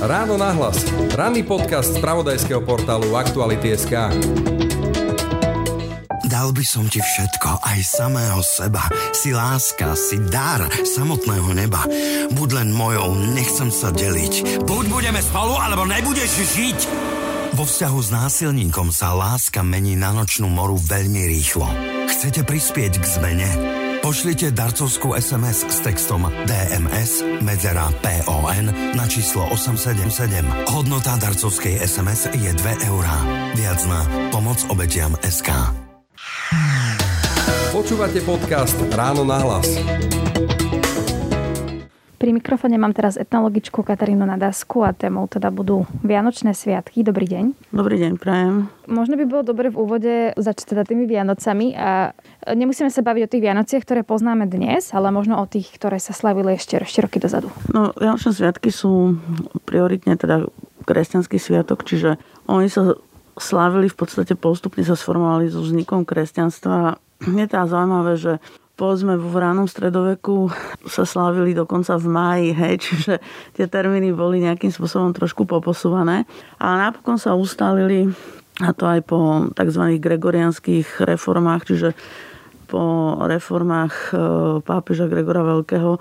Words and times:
Ráno 0.00 0.40
nahlas. 0.40 0.80
Ranný 1.12 1.44
podcast 1.44 1.92
z 1.92 2.00
pravodajského 2.00 2.64
portálu 2.64 3.12
Aktuality.sk. 3.12 3.92
Dal 6.30 6.56
by 6.56 6.64
som 6.64 6.88
ti 6.88 7.02
všetko, 7.02 7.60
aj 7.60 7.78
samého 7.84 8.40
seba. 8.40 8.86
Si 9.12 9.34
láska, 9.34 9.92
si 9.98 10.16
dar 10.30 10.72
samotného 10.72 11.52
neba. 11.52 11.84
Buď 12.32 12.48
len 12.64 12.70
mojou, 12.72 13.12
nechcem 13.36 13.68
sa 13.68 13.92
deliť. 13.92 14.64
Buď 14.64 14.84
budeme 14.88 15.20
spolu, 15.20 15.58
alebo 15.58 15.84
nebudeš 15.84 16.30
žiť. 16.56 16.78
Vo 17.58 17.66
vzťahu 17.66 17.98
s 18.00 18.08
násilníkom 18.14 18.94
sa 18.94 19.10
láska 19.12 19.60
mení 19.66 19.98
na 19.98 20.14
nočnú 20.14 20.48
moru 20.48 20.78
veľmi 20.78 21.28
rýchlo. 21.28 21.66
Chcete 22.08 22.46
prispieť 22.46 23.02
k 23.02 23.04
zmene? 23.04 23.79
Pošlite 24.00 24.48
darcovskú 24.56 25.12
SMS 25.12 25.68
s 25.68 25.84
textom 25.84 26.24
DMS 26.48 27.20
medzera 27.44 27.92
PON 28.00 28.96
na 28.96 29.04
číslo 29.04 29.44
877. 29.52 30.72
Hodnota 30.72 31.20
darcovskej 31.20 31.84
SMS 31.84 32.32
je 32.32 32.48
2 32.48 32.88
eurá. 32.88 33.16
Viac 33.52 33.80
na 33.84 34.00
pomoc 34.32 34.56
obetiam 34.72 35.12
SK. 35.20 35.52
Počúvate 37.76 38.24
podcast 38.24 38.76
Ráno 38.88 39.28
na 39.28 39.36
hlas. 39.44 39.68
Pri 42.20 42.36
mikrofóne 42.36 42.76
mám 42.76 42.92
teraz 42.92 43.16
etnologičku 43.16 43.80
Katarínu 43.80 44.28
Nadasku 44.28 44.84
a 44.84 44.92
témou 44.92 45.24
teda 45.24 45.48
budú 45.48 45.88
Vianočné 46.04 46.52
sviatky. 46.52 47.00
Dobrý 47.00 47.24
deň. 47.24 47.72
Dobrý 47.72 47.96
deň, 47.96 48.20
prajem. 48.20 48.68
Možno 48.84 49.16
by 49.16 49.24
bolo 49.24 49.40
dobre 49.40 49.72
v 49.72 49.80
úvode 49.80 50.36
začať 50.36 50.76
teda 50.76 50.84
tými 50.84 51.08
Vianocami 51.08 51.72
a 51.72 52.12
nemusíme 52.44 52.92
sa 52.92 53.00
baviť 53.00 53.22
o 53.24 53.30
tých 53.32 53.40
Vianociach, 53.48 53.88
ktoré 53.88 54.04
poznáme 54.04 54.44
dnes, 54.52 54.92
ale 54.92 55.08
možno 55.08 55.40
o 55.40 55.48
tých, 55.48 55.72
ktoré 55.72 55.96
sa 55.96 56.12
slavili 56.12 56.60
ešte, 56.60 56.76
ešte 56.76 57.00
roky 57.00 57.24
dozadu. 57.24 57.48
No, 57.72 57.96
Vianočné 57.96 58.36
sviatky 58.36 58.68
sú 58.68 59.16
prioritne 59.64 60.12
teda 60.20 60.44
kresťanský 60.84 61.40
sviatok, 61.40 61.88
čiže 61.88 62.20
oni 62.44 62.68
sa 62.68 63.00
slávili 63.40 63.88
v 63.88 63.96
podstate 63.96 64.36
postupne 64.36 64.84
sa 64.84 64.92
sformovali 64.92 65.48
so 65.48 65.64
vznikom 65.64 66.04
kresťanstva. 66.04 67.00
Je 67.24 67.48
teda 67.48 67.64
zaujímavé, 67.64 68.20
že 68.20 68.44
povedzme 68.80 69.20
v 69.20 69.36
ránom 69.36 69.68
stredoveku 69.68 70.48
sa 70.88 71.04
slávili 71.04 71.52
dokonca 71.52 72.00
v 72.00 72.06
máji, 72.08 72.48
hej, 72.56 72.74
čiže 72.80 73.14
tie 73.52 73.68
termíny 73.68 74.16
boli 74.16 74.40
nejakým 74.40 74.72
spôsobom 74.72 75.12
trošku 75.12 75.44
poposúvané. 75.44 76.24
A 76.56 76.88
napokon 76.88 77.20
sa 77.20 77.36
ustalili, 77.36 78.08
a 78.64 78.72
to 78.72 78.88
aj 78.88 79.04
po 79.04 79.52
tzv. 79.52 80.00
gregorianských 80.00 81.04
reformách, 81.04 81.68
čiže 81.68 81.92
po 82.72 83.16
reformách 83.20 83.92
e, 83.92 84.12
pápeža 84.64 85.10
Gregora 85.10 85.44
Veľkého, 85.44 86.00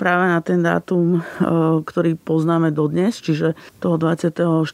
práve 0.00 0.32
na 0.32 0.40
ten 0.40 0.64
dátum, 0.64 1.20
e, 1.20 1.84
ktorý 1.84 2.16
poznáme 2.16 2.72
dodnes, 2.72 3.20
čiže 3.20 3.52
toho 3.84 4.00
24. 4.00 4.64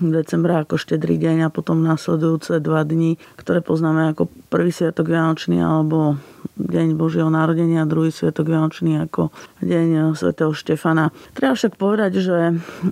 decembra 0.00 0.64
ako 0.64 0.80
štedrý 0.80 1.20
deň 1.20 1.46
a 1.46 1.52
potom 1.52 1.84
nasledujúce 1.84 2.64
dva 2.64 2.80
dni, 2.82 3.20
ktoré 3.36 3.60
poznáme 3.60 4.16
ako 4.16 4.32
prvý 4.48 4.72
sviatok 4.72 5.12
Vianočný 5.12 5.60
alebo 5.60 6.16
deň 6.56 6.98
Božieho 6.98 7.28
narodenia 7.32 7.84
a 7.84 7.90
druhý 7.90 8.12
sviatok 8.12 8.52
Vianočný 8.52 9.00
ako 9.08 9.32
deň 9.64 10.16
svätého 10.16 10.52
Štefana. 10.52 11.14
Treba 11.32 11.56
však 11.56 11.80
povedať, 11.80 12.12
že 12.20 12.36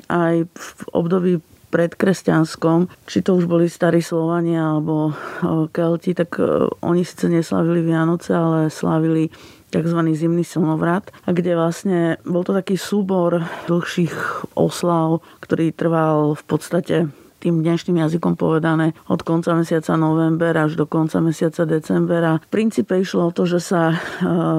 aj 0.08 0.34
v 0.48 0.68
období 0.94 1.32
predkresťanskom, 1.70 2.90
či 3.06 3.22
to 3.22 3.38
už 3.38 3.46
boli 3.46 3.70
starí 3.70 4.02
Slovania 4.02 4.74
alebo 4.74 5.10
e, 5.10 5.70
Kelti, 5.70 6.18
tak 6.18 6.34
e, 6.42 6.66
oni 6.82 7.06
síce 7.06 7.30
neslavili 7.30 7.86
Vianoce, 7.86 8.34
ale 8.34 8.74
slavili 8.74 9.30
tzv. 9.70 10.00
zimný 10.18 10.42
slnovrat, 10.42 11.14
a 11.24 11.30
kde 11.30 11.54
vlastne 11.54 12.18
bol 12.26 12.42
to 12.42 12.50
taký 12.50 12.74
súbor 12.74 13.46
dlhších 13.70 14.50
oslav, 14.58 15.22
ktorý 15.38 15.70
trval 15.70 16.34
v 16.34 16.42
podstate 16.42 16.96
tým 17.40 17.64
dnešným 17.64 18.04
jazykom 18.04 18.36
povedané 18.36 18.92
od 19.08 19.24
konca 19.24 19.56
mesiaca 19.56 19.96
november 19.96 20.52
až 20.52 20.76
do 20.76 20.84
konca 20.84 21.18
mesiaca 21.24 21.64
decembera. 21.64 22.36
V 22.44 22.48
princípe 22.52 22.94
išlo 23.00 23.32
o 23.32 23.34
to, 23.34 23.48
že 23.48 23.64
sa 23.64 23.82
e, 23.90 23.96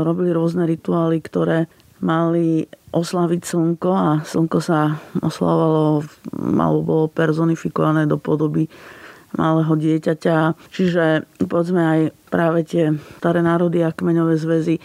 robili 0.02 0.34
rôzne 0.34 0.66
rituály, 0.66 1.22
ktoré 1.22 1.70
mali 2.02 2.66
oslaviť 2.92 3.42
slnko 3.46 3.92
a 3.94 4.10
slnko 4.26 4.60
sa 4.60 4.98
oslavovalo, 5.22 6.04
malo 6.36 6.80
bolo 6.82 7.06
personifikované 7.08 8.10
do 8.10 8.18
podoby 8.18 8.68
malého 9.38 9.78
dieťaťa. 9.80 10.60
Čiže 10.74 11.24
povedzme 11.48 11.80
aj 11.80 12.00
práve 12.28 12.68
tie 12.68 12.92
staré 13.22 13.40
národy 13.40 13.80
a 13.86 13.96
kmeňové 13.96 14.36
zväzy 14.36 14.76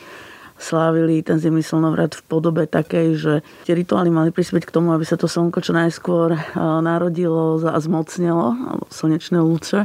slávili 0.56 1.21
ten 1.21 1.37
zimný 1.37 1.61
slnovrat 1.62 2.17
v 2.17 2.22
podobe 2.27 2.65
takej, 2.65 3.09
že 3.17 3.33
tie 3.69 3.75
rituály 3.77 4.09
mali 4.09 4.33
prispieť 4.33 4.69
k 4.69 4.75
tomu, 4.75 4.93
aby 4.97 5.05
sa 5.05 5.21
to 5.21 5.28
slnko 5.28 5.61
čo 5.61 5.72
najskôr 5.77 6.37
eh, 6.37 6.41
narodilo 6.81 7.61
a 7.62 7.77
zmocnilo, 7.77 8.56
slnečné 8.89 9.39
lúče 9.41 9.84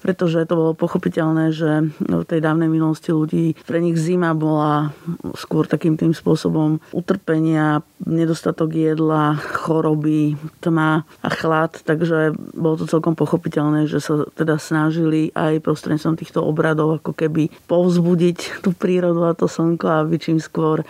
pretože 0.00 0.48
to 0.48 0.56
bolo 0.56 0.72
pochopiteľné, 0.72 1.52
že 1.52 1.92
v 2.00 2.24
tej 2.24 2.40
dávnej 2.40 2.72
minulosti 2.72 3.12
ľudí, 3.12 3.54
pre 3.68 3.78
nich 3.84 4.00
zima 4.00 4.32
bola 4.32 4.96
skôr 5.36 5.68
takým 5.68 6.00
tým 6.00 6.16
spôsobom 6.16 6.80
utrpenia, 6.90 7.84
nedostatok 8.02 8.72
jedla, 8.72 9.36
choroby, 9.36 10.40
tma 10.64 11.04
a 11.20 11.28
chlad, 11.28 11.84
takže 11.84 12.32
bolo 12.56 12.80
to 12.80 12.88
celkom 12.88 13.12
pochopiteľné, 13.12 13.86
že 13.86 14.00
sa 14.00 14.24
teda 14.32 14.56
snažili 14.56 15.30
aj 15.36 15.60
prostredníctvom 15.60 16.16
týchto 16.16 16.40
obradov 16.40 17.04
ako 17.04 17.12
keby 17.12 17.52
povzbudiť 17.68 18.64
tú 18.64 18.72
prírodu 18.72 19.28
a 19.28 19.36
to 19.36 19.46
slnko, 19.46 19.86
aby 20.04 20.16
čím 20.16 20.40
skôr 20.40 20.82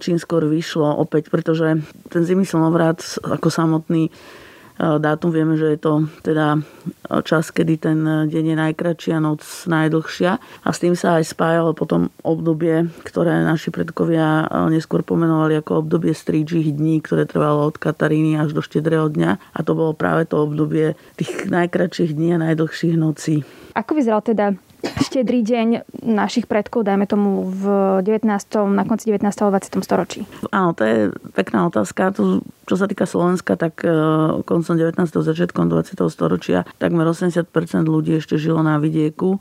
čím 0.00 0.16
skôr 0.16 0.48
vyšlo 0.48 0.96
opäť, 0.96 1.28
pretože 1.28 1.84
ten 2.08 2.22
zimný 2.24 2.48
slnovrat 2.48 3.20
ako 3.20 3.52
samotný 3.52 4.08
dátum. 4.82 5.30
Vieme, 5.30 5.54
že 5.54 5.74
je 5.74 5.78
to 5.78 6.10
teda 6.26 6.58
čas, 7.22 7.54
kedy 7.54 7.74
ten 7.78 7.98
deň 8.26 8.44
je 8.50 8.56
najkračší 8.58 9.10
a 9.14 9.22
noc 9.22 9.46
najdlhšia. 9.70 10.42
A 10.66 10.68
s 10.74 10.82
tým 10.82 10.98
sa 10.98 11.22
aj 11.22 11.30
spájalo 11.30 11.70
potom 11.70 12.10
obdobie, 12.26 12.90
ktoré 13.06 13.46
naši 13.46 13.70
predkovia 13.70 14.50
neskôr 14.66 15.06
pomenovali 15.06 15.62
ako 15.62 15.86
obdobie 15.86 16.10
strídžích 16.10 16.74
dní, 16.74 16.98
ktoré 16.98 17.30
trvalo 17.30 17.70
od 17.70 17.78
Kataríny 17.78 18.34
až 18.42 18.58
do 18.58 18.62
štedrého 18.64 19.06
dňa. 19.06 19.38
A 19.38 19.58
to 19.62 19.78
bolo 19.78 19.94
práve 19.94 20.26
to 20.26 20.42
obdobie 20.42 20.98
tých 21.14 21.46
najkračších 21.46 22.18
dní 22.18 22.34
a 22.34 22.42
najdlhších 22.42 22.98
nocí. 22.98 23.46
Ako 23.78 23.94
vyzeral 23.94 24.20
teda 24.26 24.58
štedrý 24.82 25.46
deň 25.46 25.86
našich 26.02 26.50
predkov, 26.50 26.82
dajme 26.86 27.06
tomu 27.06 27.46
v 27.46 27.64
19. 28.02 28.26
na 28.70 28.82
konci 28.82 29.14
19. 29.14 29.26
a 29.26 29.48
20. 29.54 29.82
storočí? 29.82 30.26
Áno, 30.50 30.74
to 30.74 30.82
je 30.82 30.98
pekná 31.32 31.70
otázka. 31.70 32.10
To, 32.18 32.42
čo 32.66 32.74
sa 32.74 32.90
týka 32.90 33.06
Slovenska, 33.06 33.54
tak 33.54 33.86
e, 33.86 33.90
koncom 34.42 34.74
19. 34.74 34.98
začiatkom 34.98 35.70
20. 35.70 35.98
storočia 36.10 36.66
takmer 36.82 37.06
80% 37.06 37.46
ľudí 37.86 38.18
ešte 38.18 38.34
žilo 38.38 38.60
na 38.66 38.82
vidieku 38.82 39.38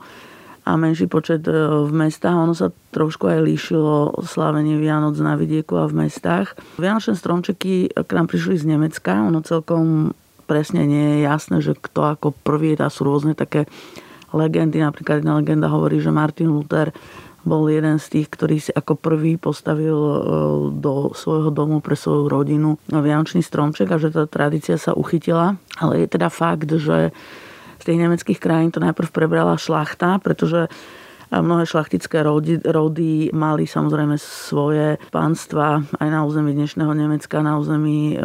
a 0.61 0.77
menší 0.77 1.09
počet 1.09 1.41
e, 1.49 1.53
v 1.85 1.91
mestách. 1.91 2.37
Ono 2.37 2.53
sa 2.53 2.69
trošku 2.93 3.25
aj 3.25 3.39
líšilo 3.41 4.21
slávenie 4.21 4.77
Vianoc 4.77 5.17
na 5.17 5.33
vidieku 5.33 5.81
a 5.81 5.89
v 5.89 6.05
mestách. 6.05 6.53
Vianočné 6.77 7.17
stromčeky 7.17 7.89
k 7.89 8.11
nám 8.13 8.29
prišli 8.29 8.61
z 8.61 8.65
Nemecka. 8.77 9.25
Ono 9.25 9.41
celkom 9.41 10.13
presne 10.45 10.83
nie 10.83 11.15
je 11.15 11.17
jasné, 11.23 11.57
že 11.63 11.73
kto 11.79 12.11
ako 12.11 12.35
prvý, 12.43 12.75
a 12.75 12.91
sú 12.91 13.07
rôzne 13.07 13.33
také 13.33 13.71
legendy. 14.33 14.83
Napríklad 14.83 15.21
jedna 15.21 15.39
legenda 15.39 15.67
hovorí, 15.71 15.99
že 15.99 16.11
Martin 16.11 16.51
Luther 16.51 16.91
bol 17.41 17.65
jeden 17.73 17.97
z 17.97 18.05
tých, 18.19 18.27
ktorý 18.29 18.57
si 18.61 18.71
ako 18.71 18.93
prvý 19.01 19.33
postavil 19.41 19.97
e, 19.97 20.19
do 20.77 21.09
svojho 21.17 21.49
domu 21.49 21.81
pre 21.81 21.97
svoju 21.97 22.29
rodinu 22.29 22.77
vianočný 22.85 23.41
stromček 23.41 23.89
a 23.89 23.97
že 23.97 24.13
tá 24.13 24.29
tradícia 24.29 24.77
sa 24.77 24.93
uchytila. 24.93 25.57
Ale 25.81 26.05
je 26.05 26.07
teda 26.07 26.29
fakt, 26.29 26.69
že 26.69 27.09
z 27.81 27.83
tých 27.83 27.97
nemeckých 27.97 28.37
krajín 28.37 28.69
to 28.69 28.77
najprv 28.77 29.09
prebrala 29.09 29.57
šlachta, 29.57 30.21
pretože 30.21 30.69
Mnohé 31.31 31.63
šlachtické 31.63 32.27
rody, 32.27 32.59
rody 32.59 33.31
mali 33.31 33.63
samozrejme 33.63 34.19
svoje 34.19 34.99
pánstva 35.15 35.79
aj 35.95 36.09
na 36.11 36.27
území 36.27 36.51
dnešného 36.51 36.91
Nemecka, 36.91 37.39
na 37.39 37.55
území 37.55 38.19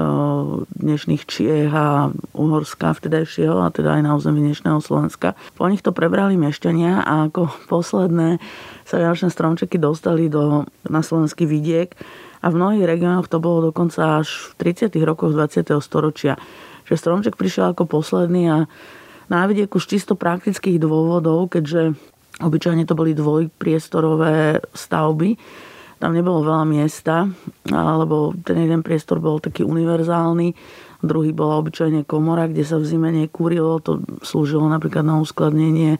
dnešných 0.74 1.22
Čiech 1.22 1.70
a 1.70 2.10
Uhorska 2.34 2.98
vtedajšieho 2.98 3.62
a 3.62 3.70
teda 3.70 3.94
aj 3.94 4.02
na 4.02 4.18
území 4.18 4.42
dnešného 4.42 4.82
Slovenska. 4.82 5.38
Po 5.54 5.70
nich 5.70 5.86
to 5.86 5.94
prebrali 5.94 6.34
mešťania 6.34 7.06
a 7.06 7.30
ako 7.30 7.46
posledné 7.70 8.42
sa 8.82 8.98
vianočné 8.98 9.30
stromčeky 9.30 9.78
dostali 9.78 10.26
do, 10.26 10.66
na 10.90 10.98
slovenský 10.98 11.46
vidiek 11.46 11.94
a 12.42 12.50
v 12.50 12.58
mnohých 12.58 12.90
regiónoch 12.90 13.30
to 13.30 13.38
bolo 13.38 13.70
dokonca 13.70 14.18
až 14.18 14.50
v 14.58 14.74
30. 14.74 14.90
rokoch 15.06 15.30
20. 15.30 15.62
storočia. 15.78 16.34
Že 16.90 16.98
stromček 16.98 17.38
prišiel 17.38 17.70
ako 17.70 17.86
posledný 17.86 18.50
a 18.50 18.58
na 19.30 19.46
vidieku 19.46 19.78
z 19.78 19.94
čisto 19.94 20.18
praktických 20.18 20.82
dôvodov, 20.82 21.54
keďže 21.54 21.94
Obyčajne 22.36 22.84
to 22.84 22.92
boli 22.92 23.16
dvojpriestorové 23.16 24.60
stavby. 24.76 25.36
Tam 25.96 26.12
nebolo 26.12 26.44
veľa 26.44 26.68
miesta, 26.68 27.24
alebo 27.72 28.36
ten 28.44 28.60
jeden 28.60 28.84
priestor 28.84 29.16
bol 29.16 29.40
taký 29.40 29.64
univerzálny, 29.64 30.52
druhý 31.00 31.32
bola 31.32 31.56
obyčajne 31.64 32.04
komora, 32.04 32.52
kde 32.52 32.68
sa 32.68 32.76
v 32.76 32.84
zime 32.84 33.08
nekúrilo. 33.08 33.80
To 33.80 34.04
slúžilo 34.20 34.68
napríklad 34.68 35.08
na 35.08 35.16
uskladnenie 35.16 35.96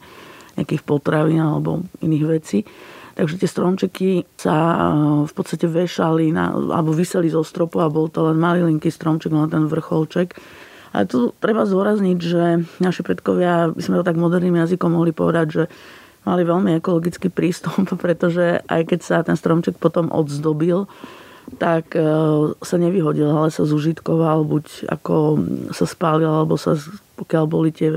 nejakých 0.53 0.85
potravín 0.85 1.41
alebo 1.41 1.81
iných 2.05 2.25
vecí. 2.29 2.61
Takže 3.17 3.41
tie 3.41 3.49
stromčeky 3.49 4.09
sa 4.37 4.53
v 5.25 5.33
podstate 5.33 5.65
vešali 5.65 6.29
na, 6.29 6.53
alebo 6.53 6.93
vyseli 6.93 7.33
zo 7.33 7.41
stropu 7.41 7.81
a 7.81 7.89
bol 7.89 8.13
to 8.13 8.29
len 8.29 8.37
malý 8.37 8.61
stromček, 8.77 9.33
len 9.33 9.49
ten 9.49 9.65
vrcholček. 9.65 10.37
Ale 10.93 11.09
tu 11.09 11.33
treba 11.41 11.65
zdôrazniť, 11.65 12.17
že 12.21 12.61
naši 12.77 13.01
predkovia, 13.01 13.73
by 13.73 13.81
sme 13.81 13.97
to 14.01 14.05
tak 14.05 14.21
moderným 14.21 14.61
jazykom 14.61 14.93
mohli 14.93 15.17
povedať, 15.17 15.47
že 15.49 15.63
mali 16.27 16.43
veľmi 16.43 16.75
ekologický 16.83 17.31
prístup, 17.31 17.87
pretože 18.03 18.59
aj 18.67 18.81
keď 18.91 18.99
sa 18.99 19.23
ten 19.23 19.39
stromček 19.39 19.79
potom 19.79 20.11
odzdobil, 20.11 20.91
tak 21.55 21.95
e, 21.95 22.03
sa 22.59 22.75
nevyhodil, 22.75 23.31
ale 23.31 23.55
sa 23.55 23.63
zužitkoval, 23.63 24.43
buď 24.43 24.91
ako 24.91 25.39
sa 25.71 25.87
spálil, 25.87 26.27
alebo 26.27 26.59
sa, 26.59 26.75
pokiaľ 27.15 27.43
boli 27.47 27.71
tie, 27.71 27.95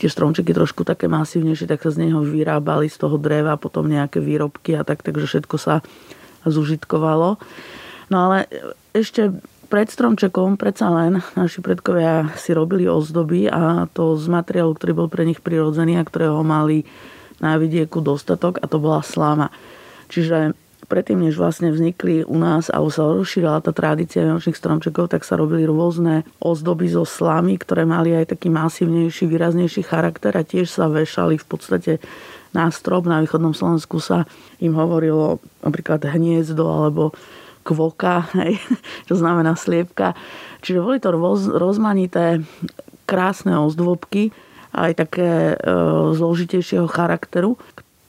tie 0.00 0.08
stromčeky 0.08 0.56
trošku 0.56 0.88
také 0.88 1.04
masívnejšie, 1.04 1.68
tak 1.68 1.84
sa 1.84 1.92
z 1.92 2.08
neho 2.08 2.24
vyrábali 2.24 2.88
z 2.88 2.96
toho 2.96 3.20
dreva 3.20 3.60
potom 3.60 3.84
nejaké 3.84 4.24
výrobky 4.24 4.72
a 4.72 4.88
tak, 4.88 5.04
takže 5.04 5.28
všetko 5.28 5.56
sa 5.60 5.84
zužitkovalo. 6.48 7.36
No 8.08 8.16
ale 8.16 8.48
ešte 8.96 9.36
pred 9.68 9.92
stromčekom 9.92 10.56
predsa 10.56 10.88
len 10.88 11.20
naši 11.36 11.60
predkovia 11.60 12.32
si 12.40 12.56
robili 12.56 12.88
ozdoby 12.88 13.52
a 13.52 13.84
to 13.92 14.16
z 14.16 14.32
materiálu, 14.32 14.72
ktorý 14.72 14.92
bol 14.96 15.08
pre 15.12 15.28
nich 15.28 15.44
prirodzený 15.44 16.00
a 16.00 16.08
ktorého 16.08 16.40
mali 16.40 16.88
na 17.38 17.58
vidieku 17.58 18.02
dostatok 18.02 18.58
a 18.62 18.66
to 18.66 18.82
bola 18.82 19.02
sláma. 19.02 19.50
Čiže 20.08 20.56
predtým, 20.88 21.20
než 21.20 21.36
vlastne 21.36 21.68
vznikli 21.68 22.24
u 22.24 22.40
nás, 22.40 22.72
alebo 22.72 22.88
sa 22.88 23.04
rozšírila 23.12 23.60
tá 23.60 23.76
tradícia 23.76 24.24
vianočných 24.24 24.56
stromčekov, 24.56 25.12
tak 25.12 25.22
sa 25.22 25.36
robili 25.36 25.68
rôzne 25.68 26.24
ozdoby 26.40 26.88
zo 26.88 27.04
slamy, 27.04 27.60
ktoré 27.60 27.84
mali 27.84 28.16
aj 28.16 28.32
taký 28.34 28.48
masívnejší, 28.48 29.28
výraznejší 29.28 29.84
charakter 29.84 30.32
a 30.32 30.42
tiež 30.42 30.72
sa 30.72 30.88
vešali 30.88 31.36
v 31.36 31.46
podstate 31.46 31.92
na 32.56 32.72
strop. 32.72 33.04
Na 33.04 33.20
východnom 33.20 33.52
Slovensku 33.52 34.00
sa 34.00 34.24
im 34.64 34.72
hovorilo 34.72 35.44
napríklad 35.60 36.08
hniezdo 36.08 36.64
alebo 36.64 37.12
kvoka, 37.68 38.24
hej, 38.40 38.56
čo 39.06 39.14
znamená 39.20 39.52
sliepka. 39.60 40.16
Čiže 40.64 40.80
boli 40.80 40.98
to 40.98 41.12
roz, 41.12 41.52
rozmanité 41.52 42.40
krásne 43.04 43.60
ozdôbky, 43.60 44.32
aj 44.86 44.92
také 44.94 45.30
e, 45.52 45.56
zložitejšieho 46.14 46.86
charakteru, 46.86 47.58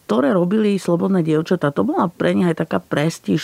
ktoré 0.10 0.33
robili 0.33 0.81
slobodné 0.81 1.21
dievčatá. 1.21 1.69
To 1.74 1.86
bola 1.86 2.10
pre 2.10 2.33
nich 2.33 2.50
aj 2.50 2.66
taká 2.66 2.81
prestiž, 2.81 3.42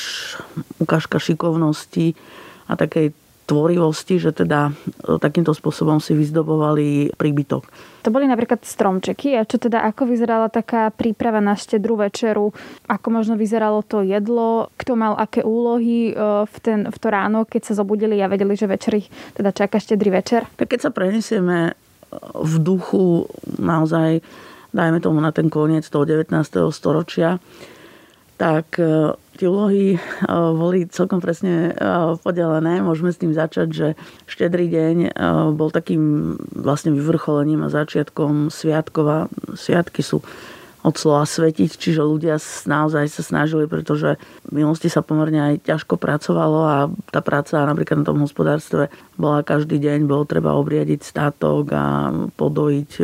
ukážka 0.81 1.21
šikovnosti 1.21 2.17
a 2.65 2.73
takej 2.73 3.13
tvorivosti, 3.45 4.17
že 4.17 4.33
teda 4.33 4.73
e, 4.73 5.21
takýmto 5.21 5.53
spôsobom 5.53 6.01
si 6.01 6.17
vyzdobovali 6.17 7.13
príbytok. 7.13 7.63
To 8.01 8.09
boli 8.13 8.25
napríklad 8.25 8.65
stromčeky 8.65 9.37
a 9.37 9.45
čo 9.45 9.61
teda, 9.61 9.85
ako 9.85 10.09
vyzerala 10.09 10.49
taká 10.49 10.89
príprava 10.89 11.41
na 11.41 11.53
štedrú 11.53 12.01
večeru, 12.01 12.53
ako 12.89 13.07
možno 13.13 13.37
vyzeralo 13.37 13.85
to 13.85 14.01
jedlo, 14.01 14.73
kto 14.77 14.97
mal 14.97 15.13
aké 15.17 15.45
úlohy 15.45 16.11
e, 16.11 16.13
v, 16.49 16.57
ten, 16.65 16.89
v 16.89 16.97
to 16.97 17.07
ráno, 17.13 17.45
keď 17.45 17.61
sa 17.71 17.77
zobudili 17.77 18.17
a 18.21 18.29
vedeli, 18.29 18.57
že 18.57 18.65
večer 18.65 18.97
ich 18.97 19.07
teda 19.37 19.53
čaká 19.53 19.77
štedrý 19.77 20.09
večer? 20.09 20.49
Tak 20.57 20.73
keď 20.73 20.89
sa 20.89 20.91
prenesieme 20.91 21.77
v 22.23 22.55
duchu 22.59 23.27
naozaj 23.57 24.21
dajme 24.75 24.99
tomu 24.99 25.23
na 25.23 25.31
ten 25.31 25.47
koniec 25.47 25.87
toho 25.87 26.03
19. 26.03 26.35
storočia, 26.75 27.39
tak 28.35 28.75
e, 28.75 29.15
tie 29.39 29.47
úlohy 29.47 29.95
e, 29.95 29.99
boli 30.51 30.83
celkom 30.91 31.23
presne 31.23 31.71
e, 31.71 31.89
podelené. 32.19 32.83
Môžeme 32.83 33.15
s 33.15 33.21
tým 33.23 33.31
začať, 33.31 33.67
že 33.71 33.87
štedrý 34.27 34.67
deň 34.67 34.95
bol 35.55 35.71
takým 35.71 36.35
vlastne 36.51 36.91
vyvrcholením 36.91 37.63
a 37.63 37.71
začiatkom 37.71 38.51
sviatkov 38.51 39.05
a 39.07 39.19
sviatky 39.55 40.03
sú 40.03 40.19
od 40.85 40.95
slova 41.01 41.25
svetiť, 41.25 41.81
čiže 41.81 42.05
ľudia 42.05 42.37
naozaj 42.69 43.09
sa 43.09 43.25
snažili, 43.25 43.65
pretože 43.65 44.21
v 44.45 44.51
minulosti 44.53 44.85
sa 44.85 45.01
pomerne 45.01 45.41
aj 45.41 45.65
ťažko 45.65 45.97
pracovalo 45.97 46.61
a 46.61 46.77
tá 47.09 47.25
práca 47.25 47.65
napríklad 47.65 48.05
na 48.05 48.07
tom 48.13 48.21
hospodárstve 48.21 48.93
bola 49.17 49.41
každý 49.41 49.81
deň, 49.81 50.05
bolo 50.05 50.29
treba 50.29 50.53
obriadiť 50.53 51.01
státok 51.01 51.63
a 51.73 52.13
podojiť 52.37 52.91
e, 52.99 53.03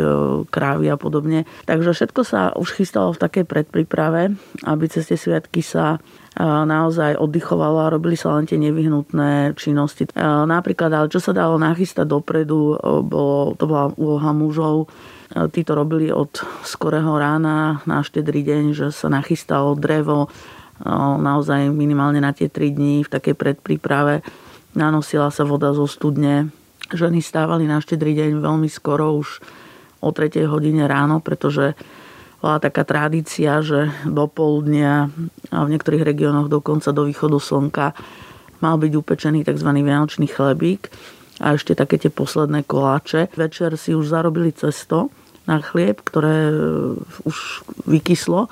krávy 0.53 0.93
a 0.93 0.99
podobne. 0.99 1.49
Takže 1.65 1.97
všetko 1.97 2.21
sa 2.21 2.53
už 2.53 2.77
chystalo 2.77 3.17
v 3.17 3.21
takej 3.25 3.45
predpríprave, 3.49 4.35
aby 4.67 4.85
cez 4.85 5.09
tie 5.09 5.17
sviatky 5.17 5.65
sa 5.65 5.97
e, 5.97 5.99
naozaj 6.45 7.17
oddychovalo 7.17 7.87
a 7.87 7.93
robili 7.95 8.19
sa 8.19 8.37
len 8.37 8.45
tie 8.45 8.61
nevyhnutné 8.61 9.57
činnosti. 9.57 10.05
E, 10.05 10.11
napríklad, 10.45 10.93
ale 10.93 11.07
čo 11.09 11.17
sa 11.17 11.33
dalo 11.33 11.57
nachystať 11.57 12.05
dopredu, 12.05 12.77
bolo, 13.07 13.57
to 13.57 13.65
bola 13.65 13.89
úloha 13.97 14.29
mužov, 14.35 14.91
Tí 15.31 15.63
to 15.63 15.73
robili 15.79 16.11
od 16.11 16.43
skorého 16.67 17.15
rána 17.15 17.79
na 17.87 18.03
štedrý 18.03 18.43
deň, 18.43 18.63
že 18.75 18.87
sa 18.91 19.07
nachystalo 19.07 19.79
drevo 19.79 20.27
naozaj 21.23 21.71
minimálne 21.71 22.19
na 22.19 22.35
tie 22.35 22.51
3 22.51 22.75
dní 22.75 22.95
v 23.07 23.11
takej 23.15 23.39
predpríprave. 23.39 24.27
Nanosila 24.75 25.31
sa 25.31 25.47
voda 25.47 25.71
zo 25.71 25.87
studne. 25.87 26.51
Ženy 26.91 27.23
stávali 27.23 27.63
na 27.63 27.79
štedrý 27.79 28.11
deň 28.11 28.43
veľmi 28.43 28.67
skoro, 28.67 29.15
už 29.15 29.39
o 30.03 30.11
3 30.11 30.43
hodine 30.51 30.83
ráno, 30.83 31.23
pretože 31.23 31.79
bola 32.41 32.57
taká 32.59 32.83
tradícia, 32.83 33.61
že 33.63 33.93
do 34.03 34.25
poludnia 34.27 35.13
a 35.53 35.63
v 35.63 35.71
niektorých 35.77 36.03
regiónoch 36.03 36.49
dokonca 36.49 36.89
do 36.91 37.05
východu 37.05 37.37
slnka 37.37 37.93
mal 38.59 38.75
byť 38.81 38.91
upečený 38.97 39.45
tzv. 39.45 39.69
vianočný 39.79 40.27
chlebík 40.27 40.89
a 41.39 41.53
ešte 41.53 41.77
také 41.77 42.01
tie 42.01 42.09
posledné 42.09 42.65
koláče. 42.65 43.29
Večer 43.37 43.77
si 43.77 43.93
už 43.93 44.09
zarobili 44.09 44.49
cesto 44.51 45.13
na 45.49 45.61
chlieb, 45.61 46.01
ktoré 46.01 46.49
e, 46.49 46.55
už 47.25 47.65
vykyslo 47.85 48.51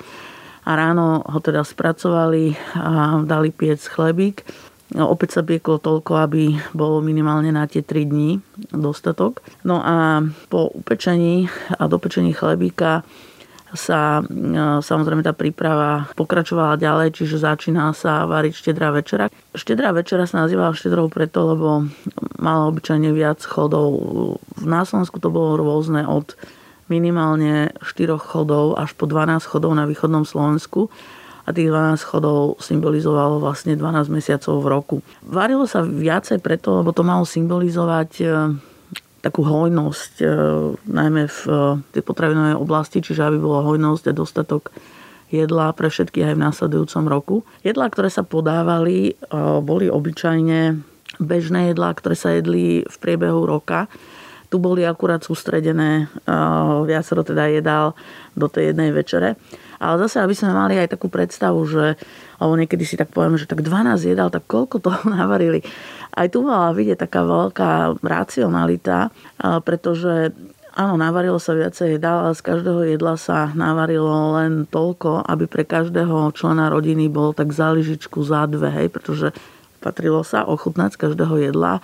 a 0.65 0.71
ráno 0.77 1.25
ho 1.25 1.39
teda 1.41 1.65
spracovali 1.65 2.53
a 2.77 3.21
dali 3.25 3.49
piec 3.49 3.81
chlebík. 3.89 4.45
No, 4.89 5.05
opäť 5.13 5.37
sa 5.37 5.41
pieklo 5.45 5.77
toľko, 5.77 6.17
aby 6.17 6.57
bolo 6.73 7.05
minimálne 7.05 7.53
na 7.53 7.69
tie 7.69 7.85
3 7.85 8.09
dní 8.09 8.41
dostatok. 8.73 9.45
No 9.61 9.81
a 9.85 10.25
po 10.49 10.73
upečení 10.73 11.45
a 11.77 11.85
dopečení 11.85 12.33
chlebíka 12.33 13.05
sa 13.77 14.25
e, 14.25 14.81
samozrejme 14.81 15.21
tá 15.21 15.33
príprava 15.37 16.09
pokračovala 16.17 16.81
ďalej, 16.81 17.21
čiže 17.21 17.37
začína 17.37 17.93
sa 17.93 18.25
variť 18.25 18.53
štedrá 18.65 18.89
večera. 18.89 19.29
Štedrá 19.53 19.93
večera 19.93 20.25
sa 20.25 20.45
nazývala 20.45 20.73
štedrou 20.73 21.05
preto, 21.05 21.53
lebo 21.53 21.85
mala 22.41 22.65
obyčajne 22.73 23.13
viac 23.13 23.45
chodov. 23.45 23.93
V 24.57 24.65
Náslovensku 24.65 25.21
to 25.21 25.29
bolo 25.29 25.61
rôzne 25.61 26.01
od 26.09 26.33
minimálne 26.89 27.71
4 27.85 28.17
chodov 28.17 28.75
až 28.75 28.97
po 28.97 29.05
12 29.05 29.45
chodov 29.45 29.71
na 29.77 29.85
východnom 29.85 30.25
Slovensku 30.25 30.89
a 31.45 31.49
tých 31.49 31.73
12 31.73 32.01
chodov 32.05 32.61
symbolizovalo 32.61 33.41
vlastne 33.41 33.73
12 33.73 34.13
mesiacov 34.13 34.61
v 34.61 34.67
roku. 34.67 34.95
Varilo 35.25 35.65
sa 35.65 35.81
viacej 35.81 36.41
preto, 36.45 36.81
lebo 36.81 36.93
to 36.93 37.01
malo 37.01 37.25
symbolizovať 37.25 38.11
e, 38.21 38.25
takú 39.25 39.41
hojnosť, 39.41 40.13
e, 40.21 40.25
najmä 40.85 41.25
v 41.25 41.41
e, 41.49 41.61
tej 41.97 42.03
potravinovej 42.05 42.53
oblasti, 42.53 43.01
čiže 43.01 43.25
aby 43.25 43.41
bola 43.41 43.65
hojnosť 43.65 44.13
a 44.13 44.17
dostatok 44.17 44.69
jedla 45.33 45.73
pre 45.73 45.89
všetkých 45.89 46.33
aj 46.33 46.35
v 46.37 46.43
následujúcom 46.45 47.03
roku. 47.09 47.35
Jedlá, 47.65 47.89
ktoré 47.89 48.09
sa 48.09 48.25
podávali, 48.25 49.13
boli 49.61 49.85
obyčajne 49.85 50.81
bežné 51.21 51.69
jedlá, 51.69 51.93
ktoré 51.93 52.17
sa 52.17 52.33
jedli 52.33 52.81
v 52.81 52.95
priebehu 52.97 53.45
roka 53.45 53.85
tu 54.49 54.57
boli 54.57 54.81
akurát 54.81 55.21
sústredené 55.21 56.09
viacero 56.83 57.21
teda 57.21 57.45
jedál 57.53 57.93
do 58.33 58.49
tej 58.49 58.73
jednej 58.73 58.89
večere. 58.89 59.37
Ale 59.79 60.01
zase, 60.09 60.19
aby 60.19 60.35
sme 60.35 60.51
mali 60.51 60.75
aj 60.75 60.97
takú 60.97 61.07
predstavu, 61.07 61.63
že, 61.69 61.95
alebo 62.41 62.59
niekedy 62.59 62.83
si 62.83 62.99
tak 62.99 63.13
povieme, 63.13 63.39
že 63.39 63.47
tak 63.47 63.63
12 63.63 63.95
jedál, 64.03 64.33
tak 64.33 64.43
koľko 64.49 64.81
toho 64.81 65.05
navarili. 65.17 65.61
Aj 66.11 66.27
tu 66.27 66.41
mala 66.41 66.73
vidieť 66.73 67.05
taká 67.05 67.21
veľká 67.23 68.01
racionalita, 68.01 69.13
pretože 69.63 70.33
áno, 70.73 70.97
navarilo 70.97 71.37
sa 71.37 71.53
viacej 71.53 72.01
jedál, 72.01 72.27
ale 72.27 72.35
z 72.35 72.43
každého 72.43 72.81
jedla 72.89 73.15
sa 73.15 73.53
navarilo 73.53 74.35
len 74.35 74.65
toľko, 74.67 75.29
aby 75.29 75.45
pre 75.45 75.63
každého 75.63 76.33
člena 76.33 76.73
rodiny 76.73 77.07
bol 77.07 77.31
tak 77.31 77.53
záližičku 77.53 78.19
za 78.25 78.49
dve, 78.49 78.73
hej, 78.73 78.87
pretože 78.91 79.31
patrilo 79.79 80.25
sa 80.27 80.43
ochutnať 80.43 80.97
z 80.97 81.01
každého 81.07 81.35
jedla 81.39 81.79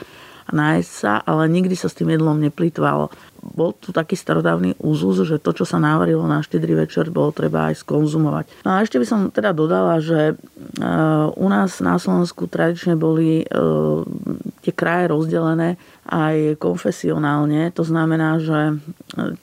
nájsť 0.51 0.91
sa, 0.91 1.21
ale 1.25 1.49
nikdy 1.49 1.73
sa 1.73 1.89
s 1.89 1.97
tým 1.97 2.13
jedlom 2.13 2.37
neplýtvalo. 2.37 3.09
Bol 3.45 3.77
tu 3.77 3.93
taký 3.93 4.17
starodávny 4.17 4.73
úzus, 4.81 5.21
že 5.21 5.37
to, 5.37 5.53
čo 5.53 5.69
sa 5.69 5.77
navarilo 5.77 6.25
na 6.25 6.41
štedrý 6.41 6.85
večer, 6.85 7.13
bolo 7.13 7.29
treba 7.29 7.69
aj 7.69 7.85
skonzumovať. 7.85 8.65
No 8.65 8.73
a 8.73 8.81
ešte 8.81 8.97
by 8.97 9.05
som 9.05 9.29
teda 9.29 9.53
dodala, 9.53 10.01
že 10.01 10.33
e, 10.33 10.35
u 11.29 11.47
nás 11.49 11.77
na 11.77 12.01
Slovensku 12.01 12.49
tradične 12.49 12.97
boli 12.97 13.41
e, 13.41 13.45
tie 14.65 14.73
kraje 14.73 15.13
rozdelené 15.13 15.77
aj 16.09 16.57
konfesionálne. 16.57 17.69
To 17.77 17.85
znamená, 17.85 18.41
že 18.41 18.59
e, 18.69 18.73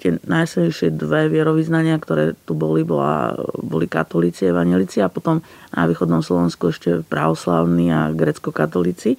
tie 0.02 0.18
najsilnejšie 0.26 0.98
dve 0.98 1.30
vierovýznania, 1.30 1.94
ktoré 2.02 2.34
tu 2.42 2.58
boli, 2.58 2.82
bola, 2.82 3.38
boli 3.62 3.86
katolíci, 3.86 4.50
evanelici 4.50 4.98
a 4.98 5.10
potom 5.10 5.46
na 5.70 5.86
východnom 5.86 6.26
Slovensku 6.26 6.74
ešte 6.74 7.06
pravoslavní 7.06 7.94
a 7.94 8.10
grecko-katolíci. 8.10 9.14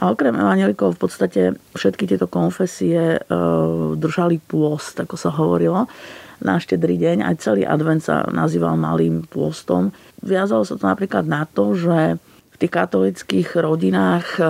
A 0.00 0.08
okrem 0.08 0.32
evanelikov 0.32 0.96
v 0.96 1.00
podstate 1.04 1.42
všetky 1.76 2.08
tieto 2.08 2.24
konfesie 2.24 3.20
e, 3.20 3.38
držali 4.00 4.40
pôst, 4.40 4.96
ako 4.96 5.14
sa 5.20 5.28
hovorilo, 5.28 5.84
na 6.40 6.56
štedrý 6.56 6.96
deň. 6.96 7.20
Aj 7.20 7.36
celý 7.36 7.68
advent 7.68 8.00
sa 8.00 8.24
nazýval 8.32 8.80
malým 8.80 9.28
pôstom. 9.28 9.92
Viazalo 10.24 10.64
sa 10.64 10.80
to 10.80 10.88
napríklad 10.88 11.28
na 11.28 11.44
to, 11.44 11.76
že 11.76 12.16
v 12.16 12.56
tých 12.56 12.72
katolických 12.72 13.60
rodinách 13.60 14.40
e, 14.40 14.44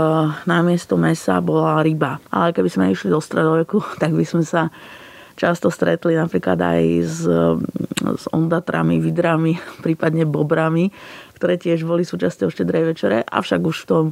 namiesto 0.47 0.95
mesa 0.95 1.43
bola 1.43 1.83
ryba. 1.83 2.23
Ale 2.31 2.55
keby 2.55 2.71
sme 2.71 2.95
išli 2.95 3.11
do 3.11 3.19
stredoveku, 3.19 3.83
tak 4.03 4.15
by 4.15 4.23
sme 4.23 4.47
sa 4.47 4.71
často 5.35 5.67
stretli 5.67 6.15
napríklad 6.15 6.63
aj 6.63 6.83
s, 7.03 7.27
s 7.99 8.25
ondatrami, 8.31 9.03
vidrami, 9.03 9.59
prípadne 9.85 10.31
bobrami, 10.31 10.95
ktoré 11.35 11.59
tiež 11.59 11.83
boli 11.83 12.07
súčasťou 12.07 12.55
štedrej 12.55 12.95
večere, 12.95 13.27
avšak 13.27 13.61
už 13.67 13.77
v 13.83 13.89
tom 13.91 14.07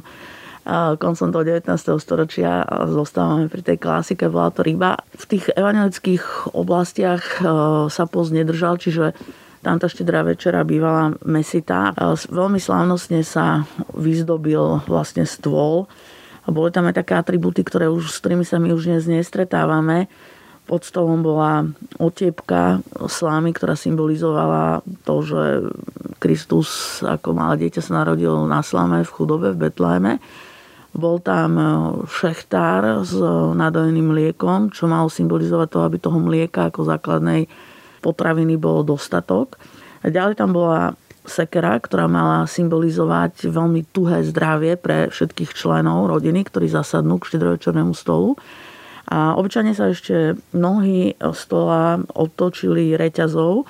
koncom 0.99 1.33
toho 1.33 1.43
19. 1.43 1.65
storočia 1.97 2.61
zostávame 2.89 3.49
pri 3.49 3.61
tej 3.65 3.77
klasike, 3.81 4.29
bola 4.29 4.53
to 4.53 4.61
ryba. 4.61 5.01
V 5.17 5.25
tých 5.25 5.49
evangelických 5.55 6.53
oblastiach 6.53 7.41
e, 7.41 7.49
sa 7.89 8.03
post 8.05 8.29
nedržal, 8.35 8.77
čiže 8.77 9.17
tam 9.59 9.75
tá 9.81 9.91
štedrá 9.91 10.23
večera 10.23 10.63
bývala 10.63 11.17
mesitá. 11.25 11.91
E, 11.95 12.13
veľmi 12.29 12.61
slávnostne 12.61 13.25
sa 13.25 13.65
vyzdobil 13.97 14.85
vlastne 14.85 15.25
stôl. 15.25 15.89
Boli 16.49 16.69
tam 16.73 16.89
aj 16.89 17.01
také 17.01 17.13
atributy, 17.17 17.61
ktoré 17.61 17.89
už, 17.89 18.09
s 18.09 18.19
ktorými 18.21 18.45
sa 18.45 18.57
my 18.57 18.73
už 18.73 18.89
dnes 18.89 19.05
nestretávame. 19.09 20.09
Pod 20.69 20.85
stolom 20.85 21.25
bola 21.25 21.65
otiepka 21.97 22.85
slámy, 22.93 23.57
ktorá 23.57 23.73
symbolizovala 23.73 24.85
to, 25.01 25.15
že 25.25 25.41
Kristus 26.21 27.01
ako 27.01 27.33
malé 27.33 27.65
dieťa 27.65 27.81
sa 27.81 28.05
narodil 28.05 28.45
na 28.45 28.61
slame 28.61 29.01
v 29.01 29.09
chudobe 29.09 29.49
v 29.55 29.65
Betleheme. 29.65 30.21
Bol 30.95 31.21
tam 31.21 31.51
e, 31.55 31.65
šechtár 32.09 33.05
s 33.05 33.13
nadojeným 33.53 34.13
mliekom, 34.13 34.73
čo 34.73 34.89
mal 34.89 35.05
symbolizovať 35.09 35.67
to, 35.69 35.79
aby 35.85 35.97
toho 36.01 36.17
mlieka 36.17 36.69
ako 36.69 36.87
základnej 36.87 37.45
potraviny 38.01 38.55
bolo 38.55 38.95
dostatok. 38.95 39.59
A 40.01 40.09
ďalej 40.09 40.39
tam 40.39 40.55
bola 40.55 40.95
sekera, 41.29 41.77
ktorá 41.77 42.09
mala 42.09 42.49
symbolizovať 42.49 43.51
veľmi 43.53 43.85
tuhé 43.93 44.25
zdravie 44.25 44.79
pre 44.79 45.13
všetkých 45.13 45.53
členov 45.53 46.09
rodiny, 46.09 46.47
ktorí 46.47 46.65
zasadnú 46.71 47.21
k 47.21 47.35
štedrovečernému 47.35 47.93
stolu. 47.93 48.39
A 49.09 49.33
občania 49.37 49.73
sa 49.73 49.89
ešte 49.89 50.37
nohy 50.53 51.17
stola 51.33 52.01
otočili 52.13 52.93
reťazou, 52.93 53.65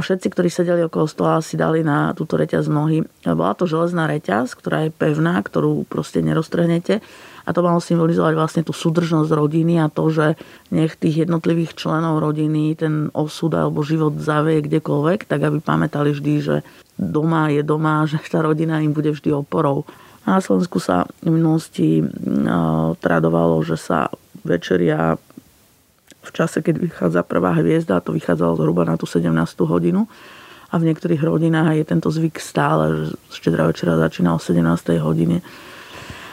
a 0.00 0.04
všetci, 0.04 0.32
ktorí 0.32 0.48
sedeli 0.48 0.80
okolo 0.88 1.04
stola, 1.04 1.44
si 1.44 1.60
dali 1.60 1.84
na 1.84 2.16
túto 2.16 2.40
reťaz 2.40 2.72
nohy. 2.72 3.04
Bola 3.20 3.52
to 3.52 3.68
železná 3.68 4.08
reťaz, 4.08 4.56
ktorá 4.56 4.88
je 4.88 4.96
pevná, 4.96 5.36
ktorú 5.44 5.84
proste 5.84 6.24
neroztrhnete 6.24 7.04
a 7.44 7.50
to 7.52 7.60
malo 7.60 7.84
symbolizovať 7.84 8.32
vlastne 8.32 8.62
tú 8.64 8.72
súdržnosť 8.72 9.28
rodiny 9.28 9.76
a 9.76 9.92
to, 9.92 10.08
že 10.08 10.26
nech 10.72 10.96
tých 10.96 11.28
jednotlivých 11.28 11.76
členov 11.76 12.24
rodiny 12.24 12.72
ten 12.80 13.12
osud 13.12 13.52
alebo 13.52 13.84
život 13.84 14.16
zavie 14.16 14.64
kdekoľvek, 14.64 15.28
tak 15.28 15.44
aby 15.44 15.60
pamätali 15.60 16.16
vždy, 16.16 16.34
že 16.40 16.56
doma 16.96 17.52
je 17.52 17.60
doma, 17.60 18.08
že 18.08 18.16
tá 18.24 18.40
rodina 18.40 18.80
im 18.80 18.96
bude 18.96 19.12
vždy 19.12 19.36
oporou. 19.36 19.84
Na 20.24 20.40
Slovensku 20.40 20.80
sa 20.80 21.08
v 21.24 21.32
minulosti 21.32 22.04
tradovalo, 23.00 23.60
že 23.64 23.76
sa 23.76 24.12
večeria 24.44 25.20
v 26.20 26.30
čase, 26.36 26.60
keď 26.60 26.74
vychádza 26.76 27.20
prvá 27.24 27.56
hviezda, 27.56 28.04
to 28.04 28.12
vychádzalo 28.12 28.60
zhruba 28.60 28.84
na 28.84 29.00
tú 29.00 29.08
17. 29.08 29.32
hodinu 29.64 30.04
a 30.70 30.74
v 30.78 30.86
niektorých 30.86 31.22
rodinách 31.26 31.82
je 31.82 31.84
tento 31.84 32.08
zvyk 32.12 32.38
stále, 32.38 32.84
že 32.94 33.04
štedrá 33.34 33.66
večera 33.66 33.98
začína 33.98 34.36
o 34.36 34.40
17. 34.40 34.62
hodine. 35.02 35.42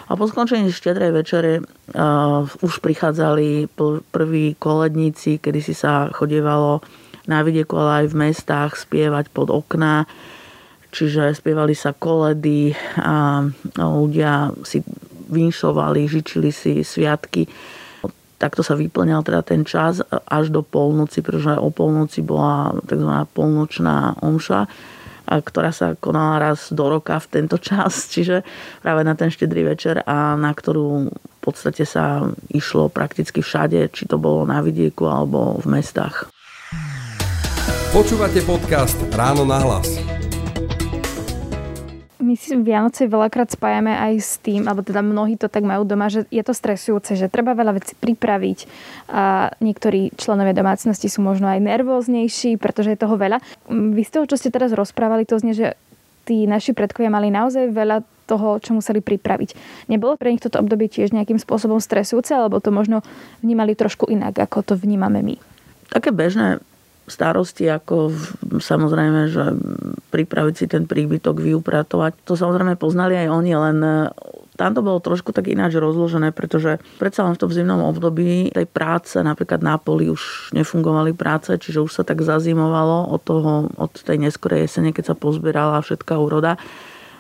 A 0.08 0.16
po 0.16 0.24
skončení 0.24 0.72
štedrej 0.72 1.12
večere 1.12 1.60
uh, 1.60 2.48
už 2.64 2.80
prichádzali 2.80 3.68
prví 4.14 4.56
koledníci, 4.56 5.42
kedy 5.42 5.60
si 5.60 5.76
sa 5.76 6.08
chodievalo 6.16 6.80
na 7.28 7.44
vidieku, 7.44 7.76
ale 7.76 8.06
aj 8.06 8.16
v 8.16 8.20
mestách 8.24 8.72
spievať 8.80 9.28
pod 9.36 9.52
okná. 9.52 10.08
Čiže 10.96 11.36
spievali 11.36 11.76
sa 11.76 11.92
koledy 11.92 12.72
a 13.04 13.44
ľudia 13.76 14.56
si 14.64 14.80
vinšovali, 15.28 16.08
žičili 16.08 16.50
si 16.56 16.80
sviatky 16.88 17.44
takto 18.38 18.62
sa 18.62 18.78
vyplňal 18.78 19.26
teda 19.26 19.42
ten 19.42 19.66
čas 19.66 20.02
až 20.30 20.54
do 20.54 20.62
polnoci, 20.62 21.26
pretože 21.26 21.58
o 21.58 21.70
polnoci 21.74 22.22
bola 22.22 22.78
tzv. 22.86 23.12
polnočná 23.34 24.18
omša, 24.22 24.70
ktorá 25.28 25.76
sa 25.76 25.98
konala 26.00 26.40
raz 26.40 26.72
do 26.72 26.88
roka 26.88 27.20
v 27.20 27.28
tento 27.28 27.58
čas, 27.68 28.08
čiže 28.08 28.46
práve 28.82 29.02
na 29.04 29.18
ten 29.18 29.34
štedrý 29.34 29.74
večer 29.76 30.06
a 30.06 30.38
na 30.40 30.54
ktorú 30.54 31.12
v 31.12 31.40
podstate 31.42 31.84
sa 31.84 32.28
išlo 32.52 32.92
prakticky 32.92 33.44
všade, 33.44 33.92
či 33.92 34.04
to 34.08 34.20
bolo 34.20 34.48
na 34.48 34.64
vidieku 34.64 35.08
alebo 35.08 35.60
v 35.60 35.80
mestách. 35.80 36.30
Počúvate 37.96 38.44
podcast 38.44 39.00
Ráno 39.16 39.48
na 39.48 39.64
hlas 39.64 40.17
my 42.18 42.34
si 42.34 42.58
Vianoce 42.58 43.06
veľakrát 43.06 43.54
spájame 43.54 43.94
aj 43.94 44.14
s 44.18 44.42
tým, 44.42 44.66
alebo 44.66 44.82
teda 44.82 45.06
mnohí 45.06 45.38
to 45.38 45.50
tak 45.50 45.62
majú 45.62 45.86
doma, 45.86 46.10
že 46.10 46.26
je 46.34 46.42
to 46.42 46.54
stresujúce, 46.54 47.14
že 47.14 47.30
treba 47.30 47.54
veľa 47.54 47.78
vecí 47.78 47.94
pripraviť 47.94 48.60
a 49.10 49.54
niektorí 49.62 50.18
členovia 50.18 50.58
domácnosti 50.58 51.08
sú 51.08 51.22
možno 51.22 51.46
aj 51.46 51.62
nervóznejší, 51.62 52.58
pretože 52.58 52.98
je 52.98 53.02
toho 53.02 53.16
veľa. 53.16 53.38
Vy 53.70 54.02
z 54.02 54.12
toho, 54.18 54.26
čo 54.26 54.36
ste 54.38 54.50
teraz 54.50 54.74
rozprávali, 54.74 55.30
to 55.30 55.38
znie, 55.38 55.54
že 55.54 55.78
tí 56.26 56.50
naši 56.50 56.74
predkovia 56.74 57.14
mali 57.14 57.30
naozaj 57.30 57.72
veľa 57.72 58.04
toho, 58.28 58.60
čo 58.60 58.76
museli 58.76 59.00
pripraviť. 59.00 59.56
Nebolo 59.88 60.20
pre 60.20 60.36
nich 60.36 60.44
toto 60.44 60.60
obdobie 60.60 60.92
tiež 60.92 61.16
nejakým 61.16 61.40
spôsobom 61.40 61.80
stresujúce, 61.80 62.36
alebo 62.36 62.60
to 62.60 62.76
možno 62.76 63.00
vnímali 63.40 63.72
trošku 63.72 64.12
inak, 64.12 64.36
ako 64.36 64.68
to 64.68 64.74
vnímame 64.76 65.24
my? 65.24 65.36
Také 65.88 66.12
bežné 66.12 66.60
starosti, 67.08 67.72
ako 67.72 68.12
samozrejme, 68.60 69.32
že 69.32 69.56
pripraviť 70.12 70.56
si 70.56 70.66
ten 70.68 70.84
príbytok, 70.84 71.40
vyupratovať. 71.40 72.28
To 72.28 72.36
samozrejme 72.36 72.76
poznali 72.76 73.16
aj 73.16 73.28
oni, 73.32 73.52
len 73.56 73.78
e, 73.80 73.96
tam 74.60 74.76
to 74.76 74.84
bolo 74.84 75.00
trošku 75.00 75.32
tak 75.32 75.48
ináč 75.48 75.80
rozložené, 75.80 76.36
pretože 76.36 76.84
predsa 77.00 77.24
len 77.24 77.38
v 77.38 77.42
tom 77.46 77.52
zimnom 77.54 77.80
období 77.88 78.52
tej 78.52 78.68
práce, 78.68 79.16
napríklad 79.24 79.64
na 79.64 79.80
poli 79.80 80.12
už 80.12 80.52
nefungovali 80.52 81.16
práce, 81.16 81.56
čiže 81.56 81.80
už 81.86 81.92
sa 81.96 82.04
tak 82.04 82.26
zazimovalo 82.26 83.08
od, 83.14 83.22
toho, 83.24 83.72
od 83.80 83.94
tej 83.96 84.20
neskorej 84.20 84.68
jesene, 84.68 84.92
keď 84.92 85.14
sa 85.14 85.16
pozbierala 85.16 85.80
všetká 85.80 86.18
úroda. 86.20 86.60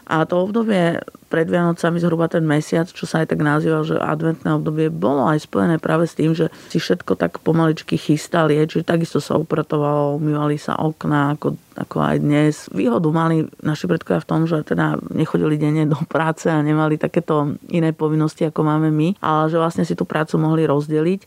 A 0.07 0.23
to 0.23 0.47
obdobie 0.47 1.03
pred 1.27 1.51
Vianocami, 1.51 1.99
zhruba 1.99 2.31
ten 2.31 2.47
mesiac, 2.47 2.87
čo 2.87 3.03
sa 3.03 3.19
aj 3.19 3.35
tak 3.35 3.43
nazýval, 3.43 3.83
že 3.83 3.99
adventné 3.99 4.55
obdobie, 4.55 4.87
bolo 4.87 5.27
aj 5.27 5.43
spojené 5.43 5.75
práve 5.75 6.07
s 6.07 6.15
tým, 6.15 6.31
že 6.31 6.47
si 6.71 6.79
všetko 6.79 7.19
tak 7.19 7.43
pomaličky 7.43 7.99
chystali, 7.99 8.55
čiže 8.63 8.87
takisto 8.87 9.19
sa 9.19 9.35
upratovalo, 9.35 10.15
umývali 10.15 10.55
sa 10.55 10.79
okná, 10.79 11.35
ako, 11.35 11.59
ako 11.75 11.97
aj 11.99 12.17
dnes. 12.23 12.71
Výhodu 12.71 13.11
mali 13.11 13.43
naši 13.59 13.91
predkovia 13.91 14.23
v 14.23 14.29
tom, 14.31 14.41
že 14.47 14.63
teda 14.63 14.95
nechodili 15.11 15.59
denne 15.59 15.83
do 15.83 15.99
práce 16.07 16.47
a 16.47 16.63
nemali 16.63 16.95
takéto 16.95 17.59
iné 17.67 17.91
povinnosti, 17.91 18.47
ako 18.47 18.63
máme 18.63 18.87
my, 18.87 19.19
ale 19.19 19.51
že 19.51 19.59
vlastne 19.59 19.83
si 19.83 19.99
tú 19.99 20.07
prácu 20.07 20.39
mohli 20.39 20.63
rozdeliť. 20.63 21.21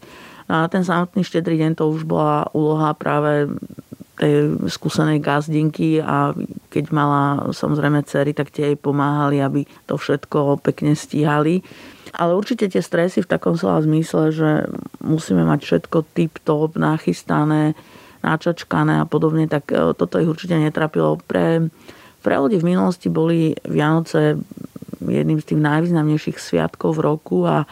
A 0.51 0.67
ten 0.67 0.83
samotný 0.83 1.23
štedrý 1.23 1.61
deň 1.61 1.79
to 1.79 1.87
už 1.93 2.09
bola 2.09 2.49
úloha 2.57 2.91
práve 2.97 3.53
tej 4.21 4.69
skúsenej 4.69 5.25
gazdinky 5.25 6.05
a 6.05 6.37
keď 6.69 6.85
mala 6.93 7.49
samozrejme 7.57 8.05
cery, 8.05 8.37
tak 8.37 8.53
tie 8.53 8.73
jej 8.73 8.79
pomáhali, 8.79 9.41
aby 9.41 9.65
to 9.89 9.97
všetko 9.97 10.61
pekne 10.61 10.93
stíhali. 10.93 11.65
Ale 12.13 12.37
určite 12.37 12.69
tie 12.69 12.85
stresy 12.85 13.25
v 13.25 13.31
takom 13.33 13.57
slova 13.57 13.81
zmysle, 13.81 14.29
že 14.29 14.69
musíme 15.01 15.41
mať 15.49 15.61
všetko 15.65 16.05
tip-top, 16.13 16.77
nachystané, 16.77 17.73
načačkané 18.21 19.01
a 19.01 19.09
podobne, 19.09 19.49
tak 19.49 19.73
e, 19.73 19.97
toto 19.97 20.21
ich 20.21 20.29
určite 20.29 20.59
netrapilo. 20.59 21.17
Pre, 21.25 21.73
pre 22.21 22.35
ľudí 22.37 22.61
v 22.61 22.69
minulosti 22.77 23.09
boli 23.09 23.57
Vianoce 23.65 24.37
jedným 25.01 25.41
z 25.41 25.55
tých 25.55 25.61
najvýznamnejších 25.65 26.37
sviatkov 26.37 27.01
v 27.01 27.05
roku 27.09 27.49
a 27.49 27.65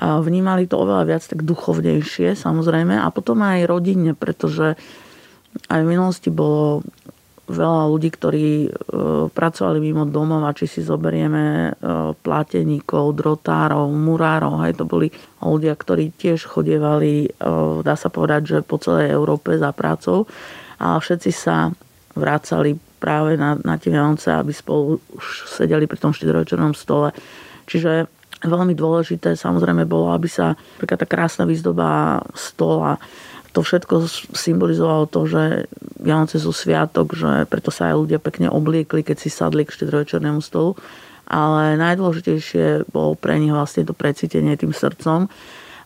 vnímali 0.00 0.66
to 0.66 0.80
oveľa 0.80 1.04
viac 1.06 1.22
tak 1.22 1.46
duchovnejšie 1.46 2.34
samozrejme 2.34 2.98
a 2.98 3.06
potom 3.14 3.38
aj 3.46 3.68
rodinne, 3.70 4.18
pretože 4.18 4.74
aj 5.70 5.80
v 5.82 5.90
minulosti 5.90 6.28
bolo 6.30 6.82
veľa 7.44 7.92
ľudí, 7.92 8.08
ktorí 8.08 8.46
e, 8.64 8.68
pracovali 9.28 9.78
mimo 9.80 10.08
domov 10.08 10.48
a 10.48 10.56
či 10.56 10.64
si 10.64 10.80
zoberieme 10.80 11.44
e, 11.44 11.70
plateníkov, 12.16 13.12
drotárov, 13.20 13.92
murárov, 13.92 14.64
hej, 14.64 14.80
to 14.80 14.88
boli 14.88 15.12
ľudia, 15.44 15.76
ktorí 15.76 16.16
tiež 16.16 16.48
chodievali, 16.48 17.28
e, 17.28 17.30
dá 17.84 17.94
sa 18.00 18.08
povedať, 18.08 18.40
že 18.48 18.58
po 18.64 18.80
celej 18.80 19.12
Európe 19.12 19.60
za 19.60 19.76
prácou 19.76 20.24
a 20.80 20.96
všetci 20.96 21.30
sa 21.36 21.68
vracali 22.16 22.80
práve 22.96 23.36
na, 23.36 23.60
na 23.60 23.76
tie 23.76 23.92
Vianoce, 23.92 24.32
aby 24.32 24.48
spolu 24.48 24.96
už 25.12 25.44
sedeli 25.44 25.84
pri 25.84 26.00
tom 26.00 26.16
štedrovečernom 26.16 26.72
stole. 26.72 27.12
Čiže 27.68 28.08
veľmi 28.40 28.72
dôležité 28.72 29.36
samozrejme 29.36 29.84
bolo, 29.84 30.16
aby 30.16 30.28
sa 30.32 30.56
taká 30.80 30.96
tá 30.96 31.04
krásna 31.04 31.44
výzdoba 31.44 32.20
stola 32.32 32.96
to 33.54 33.62
všetko 33.62 34.10
symbolizovalo 34.34 35.06
to, 35.06 35.30
že 35.30 35.42
Vianoce 36.02 36.42
sú 36.42 36.50
sviatok, 36.50 37.14
že 37.14 37.46
preto 37.46 37.70
sa 37.70 37.94
aj 37.94 38.02
ľudia 38.02 38.18
pekne 38.18 38.50
obliekli, 38.50 39.06
keď 39.06 39.16
si 39.22 39.30
sadli 39.30 39.62
k 39.62 39.72
štedrovečernému 39.72 40.42
stolu. 40.42 40.74
ale 41.24 41.80
najdôležitejšie 41.80 42.92
bolo 42.92 43.16
pre 43.16 43.40
nich 43.40 43.48
vlastne 43.48 43.88
to 43.88 43.96
precítenie 43.96 44.60
tým 44.60 44.76
srdcom 44.76 45.32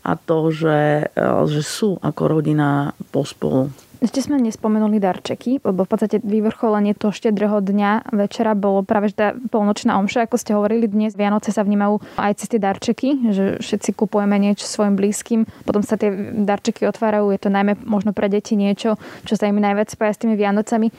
a 0.09 0.17
to, 0.17 0.49
že, 0.49 1.12
že 1.53 1.61
sú 1.61 2.00
ako 2.00 2.41
rodina 2.41 2.97
pospolu. 3.12 3.69
Ešte 3.99 4.23
sme 4.23 4.38
nespomenuli 4.38 5.03
darčeky, 5.03 5.59
lebo 5.59 5.83
v 5.83 5.91
podstate 5.91 6.23
vyvrcholenie 6.23 6.95
toho 6.95 7.11
štedrého 7.11 7.59
dňa 7.59 8.15
večera 8.15 8.55
bolo 8.55 8.87
práve 8.87 9.11
že 9.11 9.35
polnočná 9.50 9.99
omša, 9.99 10.31
ako 10.31 10.38
ste 10.38 10.55
hovorili 10.55 10.87
dnes. 10.87 11.19
Vianoce 11.19 11.50
sa 11.50 11.67
vnímajú 11.67 11.99
aj 12.15 12.38
cez 12.38 12.47
tie 12.47 12.62
darčeky, 12.62 13.35
že 13.35 13.45
všetci 13.59 13.99
kupujeme 13.99 14.38
niečo 14.38 14.71
svojim 14.71 14.95
blízkym, 14.95 15.50
potom 15.67 15.83
sa 15.83 15.99
tie 15.99 16.15
darčeky 16.31 16.87
otvárajú, 16.87 17.35
je 17.35 17.43
to 17.43 17.50
najmä 17.50 17.75
možno 17.83 18.15
pre 18.15 18.31
deti 18.31 18.55
niečo, 18.55 19.03
čo 19.27 19.35
sa 19.35 19.50
im 19.50 19.59
najviac 19.59 19.91
spája 19.91 20.15
s 20.15 20.23
tými 20.23 20.38
Vianocami. 20.38 20.95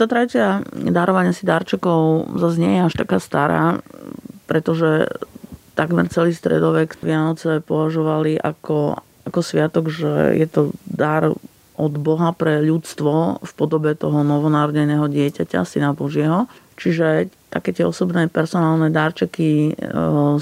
Tá 0.00 0.08
tradícia 0.08 0.64
darovania 0.72 1.36
si 1.36 1.44
darčekov 1.44 2.32
zase 2.40 2.64
nie 2.64 2.80
je 2.80 2.88
až 2.88 2.94
taká 2.96 3.20
stará, 3.20 3.84
pretože 4.48 5.04
takmer 5.78 6.10
celý 6.10 6.34
stredovek 6.34 6.98
Vianoce 6.98 7.62
považovali 7.62 8.34
ako, 8.34 8.98
ako 9.30 9.40
sviatok, 9.46 9.94
že 9.94 10.34
je 10.34 10.46
to 10.50 10.74
dar 10.82 11.30
od 11.78 11.94
Boha 11.94 12.34
pre 12.34 12.58
ľudstvo 12.58 13.38
v 13.38 13.52
podobe 13.54 13.94
toho 13.94 14.26
novonárodeného 14.26 15.06
dieťaťa, 15.06 15.62
syna 15.62 15.94
Božieho. 15.94 16.50
Čiže 16.74 17.30
také 17.54 17.70
tie 17.70 17.86
osobné 17.86 18.26
personálne 18.26 18.90
dárčeky 18.90 19.70
e, 19.70 19.72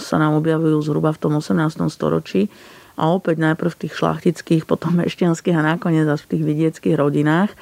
sa 0.01 0.17
nám 0.17 0.41
objavujú 0.41 0.81
zhruba 0.81 1.13
v 1.13 1.21
tom 1.21 1.33
18. 1.37 1.93
storočí 1.93 2.49
a 2.97 3.13
opäť 3.13 3.37
najprv 3.45 3.69
v 3.69 3.81
tých 3.85 3.95
šlachtických, 4.01 4.63
potom 4.71 4.97
mešťanských 5.05 5.57
a 5.61 5.77
nakoniec 5.77 6.09
až 6.09 6.25
v 6.25 6.31
tých 6.37 6.45
vidieckých 6.49 6.97
rodinách. 6.97 7.53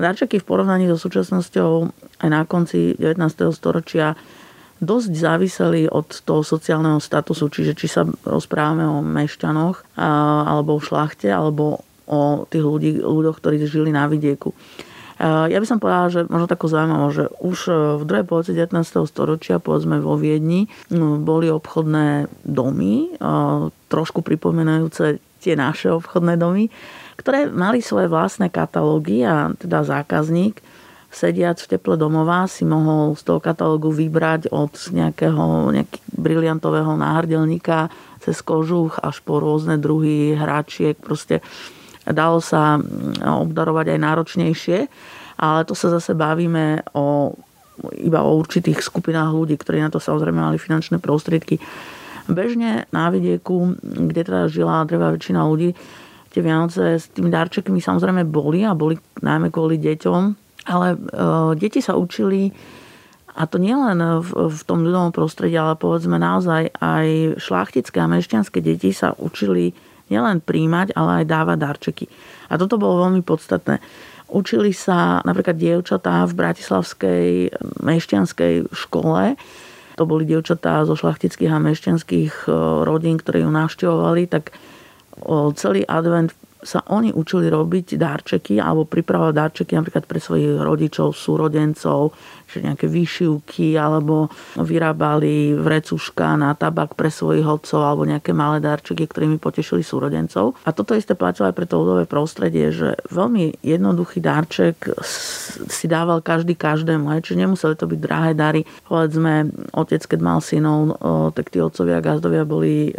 Darčeky 0.00 0.40
v 0.40 0.48
porovnaní 0.48 0.88
so 0.88 0.96
súčasnosťou 0.96 1.92
aj 2.24 2.28
na 2.32 2.48
konci 2.48 2.96
19. 2.96 3.20
storočia 3.52 4.16
dosť 4.80 5.12
záviseli 5.12 5.86
od 5.86 6.08
toho 6.24 6.40
sociálneho 6.40 6.98
statusu, 6.98 7.52
čiže 7.52 7.76
či 7.76 7.86
sa 7.86 8.08
rozprávame 8.24 8.88
o 8.88 9.04
mešťanoch 9.04 10.00
alebo 10.48 10.76
o 10.76 10.84
šlachte, 10.84 11.28
alebo 11.28 11.84
o 12.10 12.48
tých 12.48 12.64
ľudí, 12.64 12.90
ľuďoch, 12.98 13.38
ktorí 13.38 13.62
žili 13.68 13.94
na 13.94 14.10
vidieku. 14.10 14.50
Ja 15.20 15.60
by 15.60 15.66
som 15.68 15.76
povedala, 15.76 16.08
že 16.08 16.24
možno 16.32 16.48
tako 16.48 16.72
zaujímavé, 16.72 17.12
že 17.12 17.24
už 17.44 17.58
e, 17.68 17.72
v 18.00 18.02
druhej 18.08 18.24
polovici 18.24 18.56
19. 18.56 19.04
storočia, 19.04 19.60
povedzme 19.60 20.00
vo 20.00 20.16
Viedni, 20.16 20.64
boli 21.20 21.52
obchodné 21.52 22.24
domy, 22.40 23.20
e, 23.20 23.28
trošku 23.92 24.24
pripomenajúce 24.24 25.20
tie 25.44 25.54
naše 25.60 25.92
obchodné 25.92 26.40
domy, 26.40 26.72
ktoré 27.20 27.52
mali 27.52 27.84
svoje 27.84 28.08
vlastné 28.08 28.48
katalógy 28.48 29.20
a 29.28 29.52
teda 29.60 29.84
zákazník 29.84 30.64
sediac 31.10 31.58
v 31.58 31.70
teple 31.76 31.98
domova 31.98 32.46
si 32.46 32.62
mohol 32.62 33.18
z 33.18 33.22
toho 33.26 33.42
katalógu 33.42 33.90
vybrať 33.90 34.50
od 34.54 34.72
nejakého 34.94 35.74
nejaký 35.74 35.98
briliantového 36.14 36.94
náhrdelníka 36.94 37.90
cez 38.22 38.38
kožuch 38.40 39.02
až 39.02 39.18
po 39.26 39.42
rôzne 39.42 39.80
druhy 39.80 40.38
hráčiek, 40.38 40.94
proste 40.94 41.42
Dalo 42.08 42.40
sa 42.40 42.80
mm, 42.80 43.22
obdarovať 43.22 43.96
aj 43.96 43.98
náročnejšie, 44.00 44.78
ale 45.40 45.60
to 45.68 45.76
sa 45.76 45.92
zase 45.92 46.16
bavíme 46.16 46.84
o, 46.96 47.36
iba 47.96 48.20
o 48.24 48.36
určitých 48.40 48.80
skupinách 48.80 49.32
ľudí, 49.32 49.56
ktorí 49.56 49.84
na 49.84 49.92
to 49.92 50.02
samozrejme 50.02 50.40
mali 50.40 50.56
finančné 50.56 50.96
prostriedky. 50.96 51.60
Bežne 52.30 52.86
na 52.94 53.10
vidieku, 53.10 53.74
kde 53.82 54.20
teda 54.22 54.42
žila 54.48 54.86
drevá 54.86 55.12
väčšina 55.12 55.40
ľudí, 55.44 55.74
tie 56.30 56.40
Vianoce 56.40 57.02
s 57.02 57.10
tými 57.10 57.26
darčekmi 57.26 57.82
samozrejme 57.82 58.22
boli 58.28 58.62
a 58.62 58.76
boli 58.76 58.94
najmä 59.18 59.50
kvôli 59.50 59.82
deťom, 59.82 60.49
ale 60.68 60.96
e, 60.96 60.98
deti 61.56 61.80
sa 61.80 61.96
učili 61.96 62.52
a 63.30 63.46
to 63.46 63.62
nielen 63.62 64.02
v, 64.20 64.50
v 64.50 64.60
tom 64.66 64.82
ľudovom 64.82 65.14
prostredí, 65.14 65.54
ale 65.54 65.78
povedzme 65.78 66.18
naozaj 66.18 66.74
aj 66.76 67.38
šlachtické 67.38 68.02
a 68.02 68.10
mešťanské 68.10 68.58
deti 68.58 68.90
sa 68.90 69.14
učili 69.16 69.70
nielen 70.10 70.42
príjmať, 70.42 70.98
ale 70.98 71.22
aj 71.22 71.30
dávať 71.30 71.58
darčeky. 71.62 72.06
A 72.50 72.58
toto 72.58 72.76
bolo 72.76 73.06
veľmi 73.06 73.22
podstatné. 73.22 73.78
Učili 74.30 74.74
sa 74.74 75.22
napríklad 75.22 75.54
dievčatá 75.54 76.26
v 76.26 76.36
bratislavskej 76.36 77.28
mešťanskej 77.82 78.74
škole. 78.74 79.38
To 79.94 80.02
boli 80.06 80.26
dievčatá 80.26 80.82
zo 80.82 80.98
šlachtických 80.98 81.50
a 81.54 81.62
mešťanských 81.62 82.34
e, 82.46 82.50
rodín, 82.82 83.22
ktoré 83.22 83.46
ju 83.46 83.50
navštevovali, 83.50 84.26
tak 84.26 84.50
celý 85.54 85.84
advent 85.84 86.32
sa 86.60 86.84
oni 86.92 87.12
učili 87.12 87.48
robiť 87.48 87.96
darčeky 87.96 88.60
alebo 88.60 88.84
pripravovať 88.84 89.34
darčeky 89.34 89.72
napríklad 89.76 90.04
pre 90.04 90.20
svojich 90.20 90.60
rodičov, 90.60 91.16
súrodencov, 91.16 92.12
že 92.50 92.66
nejaké 92.66 92.90
výšivky 92.90 93.78
alebo 93.78 94.26
vyrábali 94.58 95.54
vrecuška 95.54 96.34
na 96.34 96.52
tabak 96.58 96.98
pre 96.98 97.06
svojich 97.06 97.46
hodcov 97.46 97.78
alebo 97.78 98.02
nejaké 98.02 98.34
malé 98.34 98.58
darčeky, 98.58 99.06
ktorými 99.06 99.38
potešili 99.38 99.86
súrodencov. 99.86 100.58
A 100.66 100.74
toto 100.74 100.98
isté 100.98 101.14
platilo 101.14 101.46
aj 101.46 101.54
pre 101.54 101.70
to 101.70 101.78
ľudové 101.78 102.10
prostredie, 102.10 102.74
že 102.74 102.98
veľmi 103.06 103.62
jednoduchý 103.62 104.18
darček 104.18 104.98
si 105.70 105.86
dával 105.86 106.20
každý 106.20 106.58
každému, 106.58 107.06
čiže 107.22 107.38
nemuseli 107.38 107.78
to 107.78 107.86
byť 107.86 108.00
drahé 108.02 108.32
dary. 108.34 108.66
Povedzme, 108.84 109.48
otec, 109.70 110.02
keď 110.02 110.20
mal 110.20 110.42
synov, 110.42 110.98
tak 111.38 111.54
tí 111.54 111.62
otcovia 111.62 112.02
a 112.02 112.04
gazdovia 112.04 112.42
boli 112.42 112.90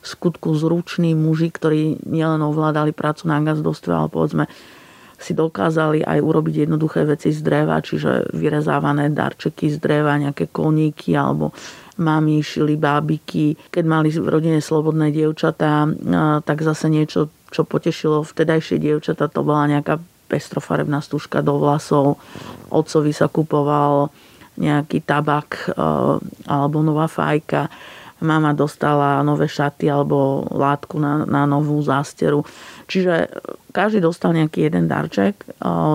skutku 0.00 0.56
zruční 0.56 1.12
muži, 1.12 1.52
ktorí 1.52 2.00
nielen 2.08 2.40
ovládali 2.40 2.96
prácu 2.96 3.28
na 3.28 3.40
gazdostve, 3.44 3.92
ale 3.92 4.08
povedzme 4.08 4.44
si 5.20 5.36
dokázali 5.36 6.00
aj 6.00 6.16
urobiť 6.24 6.64
jednoduché 6.64 7.04
veci 7.04 7.28
z 7.28 7.44
dreva, 7.44 7.84
čiže 7.84 8.32
vyrezávané 8.32 9.12
darčeky 9.12 9.68
z 9.68 9.76
dreva, 9.76 10.16
nejaké 10.16 10.48
koníky 10.48 11.12
alebo 11.12 11.52
mami 12.00 12.40
šili 12.40 12.80
bábiky. 12.80 13.68
Keď 13.68 13.84
mali 13.84 14.08
v 14.08 14.24
rodine 14.24 14.64
slobodné 14.64 15.12
dievčatá, 15.12 15.84
tak 16.48 16.64
zase 16.64 16.88
niečo, 16.88 17.28
čo 17.52 17.68
potešilo 17.68 18.24
vtedajšie 18.24 18.80
dievčatá, 18.80 19.28
to 19.28 19.44
bola 19.44 19.68
nejaká 19.68 20.00
pestrofarebná 20.32 21.04
stužka 21.04 21.44
do 21.44 21.60
vlasov. 21.60 22.16
Otcovi 22.72 23.12
sa 23.12 23.28
kupoval 23.28 24.08
nejaký 24.56 25.04
tabak 25.04 25.76
alebo 26.48 26.80
nová 26.80 27.04
fajka 27.12 27.68
mama 28.20 28.52
dostala 28.52 29.24
nové 29.24 29.48
šaty 29.48 29.88
alebo 29.88 30.44
látku 30.52 31.00
na, 31.00 31.24
na 31.24 31.44
novú 31.48 31.80
zásteru. 31.80 32.44
Čiže 32.86 33.28
každý 33.70 34.04
dostal 34.04 34.36
nejaký 34.36 34.66
jeden 34.68 34.90
darček, 34.90 35.40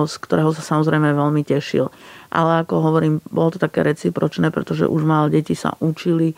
z 0.06 0.14
ktorého 0.22 0.50
sa 0.56 0.62
samozrejme 0.64 1.12
veľmi 1.12 1.42
tešil. 1.46 1.92
Ale 2.32 2.66
ako 2.66 2.74
hovorím, 2.82 3.14
bolo 3.30 3.54
to 3.54 3.58
také 3.62 3.86
recipročné, 3.86 4.50
pretože 4.50 4.88
už 4.88 5.02
mal 5.06 5.30
deti 5.30 5.54
sa 5.54 5.78
učili, 5.78 6.34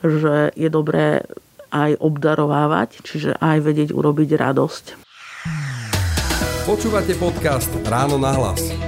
že 0.00 0.54
je 0.56 0.68
dobré 0.70 1.26
aj 1.70 1.98
obdarovávať, 1.98 3.02
čiže 3.02 3.36
aj 3.36 3.58
vedieť 3.60 3.90
urobiť 3.92 4.30
radosť. 4.38 4.84
Počúvate 6.66 7.14
podcast 7.18 7.70
Ráno 7.86 8.18
na 8.18 8.34
hlas. 8.34 8.85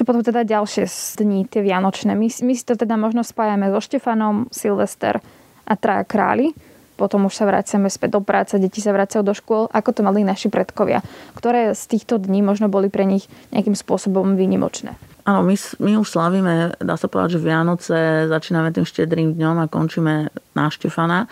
Čo 0.00 0.08
potom 0.08 0.24
teda 0.24 0.48
ďalšie 0.48 0.88
dní, 1.20 1.44
tie 1.44 1.60
vianočné? 1.60 2.16
My, 2.16 2.24
my 2.24 2.54
si 2.56 2.64
to 2.64 2.72
teda 2.72 2.96
možno 2.96 3.20
spájame 3.20 3.68
so 3.68 3.84
Štefanom, 3.84 4.48
Silvester 4.48 5.20
a 5.68 5.76
Traja 5.76 6.08
králi. 6.08 6.56
Potom 6.96 7.28
už 7.28 7.36
sa 7.36 7.44
vraciame 7.44 7.92
späť 7.92 8.16
do 8.16 8.24
práce, 8.24 8.56
deti 8.56 8.80
sa 8.80 8.96
vracajú 8.96 9.20
do 9.20 9.36
škôl. 9.36 9.68
Ako 9.68 9.92
to 9.92 10.00
mali 10.00 10.24
naši 10.24 10.48
predkovia? 10.48 11.04
Ktoré 11.36 11.76
z 11.76 11.84
týchto 11.84 12.16
dní 12.16 12.40
možno 12.40 12.72
boli 12.72 12.88
pre 12.88 13.04
nich 13.04 13.28
nejakým 13.52 13.76
spôsobom 13.76 14.40
výnimočné? 14.40 14.96
Áno, 15.28 15.44
my, 15.44 15.52
my 15.84 16.00
už 16.00 16.08
slavíme, 16.16 16.80
dá 16.80 16.96
sa 16.96 17.04
povedať, 17.04 17.36
že 17.36 17.44
Vianoce 17.44 18.24
začíname 18.24 18.72
tým 18.72 18.88
štedrým 18.88 19.36
dňom 19.36 19.56
a 19.60 19.68
končíme 19.68 20.32
na 20.56 20.72
Štefana. 20.72 21.28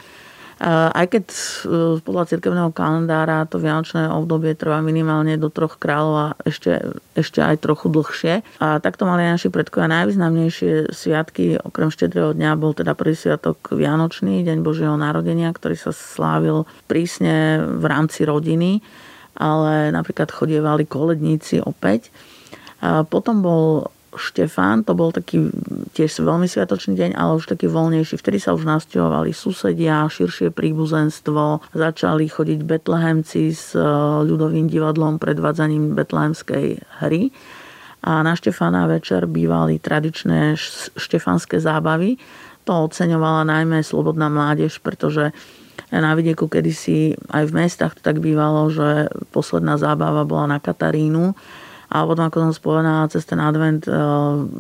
Aj 0.59 1.07
keď 1.07 1.31
e, 1.31 1.39
podľa 2.03 2.35
cirkevného 2.35 2.75
kalendára 2.75 3.47
to 3.47 3.63
vianočné 3.63 4.11
obdobie 4.11 4.59
trvá 4.59 4.83
minimálne 4.83 5.39
do 5.39 5.55
troch 5.55 5.79
kráľov 5.79 6.15
a 6.19 6.27
ešte, 6.43 6.99
ešte 7.15 7.39
aj 7.39 7.63
trochu 7.63 7.87
dlhšie. 7.87 8.43
A 8.59 8.83
takto 8.83 9.07
mali 9.07 9.23
naši 9.23 9.55
predkovia 9.55 9.87
najvýznamnejšie 9.87 10.91
sviatky, 10.91 11.63
okrem 11.63 11.95
štedrého 11.95 12.35
dňa 12.35 12.59
bol 12.59 12.75
teda 12.75 12.99
prvý 12.99 13.15
sviatok 13.15 13.71
Vianočný, 13.71 14.43
Deň 14.43 14.59
Božieho 14.67 14.99
narodenia, 14.99 15.55
ktorý 15.55 15.79
sa 15.79 15.95
slávil 15.95 16.67
prísne 16.91 17.63
v 17.63 17.85
rámci 17.87 18.27
rodiny, 18.27 18.83
ale 19.39 19.95
napríklad 19.95 20.35
chodievali 20.35 20.91
koledníci 20.91 21.63
opäť. 21.63 22.11
Potom 22.83 23.47
bol 23.47 23.95
Štefán, 24.19 24.83
to 24.83 24.93
bol 24.99 25.15
taký 25.15 25.49
tiež 25.95 26.21
veľmi 26.21 26.51
sviatočný 26.51 26.99
deň, 26.99 27.11
ale 27.15 27.39
už 27.39 27.49
taký 27.49 27.71
voľnejší. 27.71 28.19
Vtedy 28.19 28.43
sa 28.43 28.53
už 28.53 28.67
navštevovali 28.67 29.31
susedia, 29.31 30.05
širšie 30.11 30.51
príbuzenstvo, 30.51 31.63
začali 31.73 32.27
chodiť 32.27 32.61
betlehemci 32.67 33.55
s 33.55 33.73
e, 33.73 33.81
ľudovým 34.27 34.67
divadlom 34.67 35.23
predvádzaním 35.23 35.95
betlehemskej 35.95 36.83
hry. 37.01 37.31
A 38.03 38.27
na 38.27 38.35
Štefána 38.35 38.91
večer 38.91 39.31
bývali 39.31 39.79
tradičné 39.79 40.59
štefanské 40.99 41.63
zábavy. 41.63 42.19
To 42.67 42.91
oceňovala 42.91 43.49
najmä 43.49 43.81
slobodná 43.87 44.29
mládež, 44.29 44.83
pretože 44.83 45.33
na 45.89 46.13
vidieku 46.13 46.51
kedysi 46.53 47.17
aj 47.33 47.49
v 47.49 47.57
mestách 47.65 47.97
to 47.97 48.03
tak 48.05 48.21
bývalo, 48.21 48.69
že 48.69 49.09
posledná 49.33 49.81
zábava 49.81 50.27
bola 50.29 50.59
na 50.59 50.59
Katarínu 50.61 51.33
A 51.89 52.05
potom, 52.05 52.29
ako 52.29 52.49
som 52.49 52.53
spomenala, 52.53 53.09
cez 53.09 53.25
ten 53.25 53.41
advent 53.41 53.81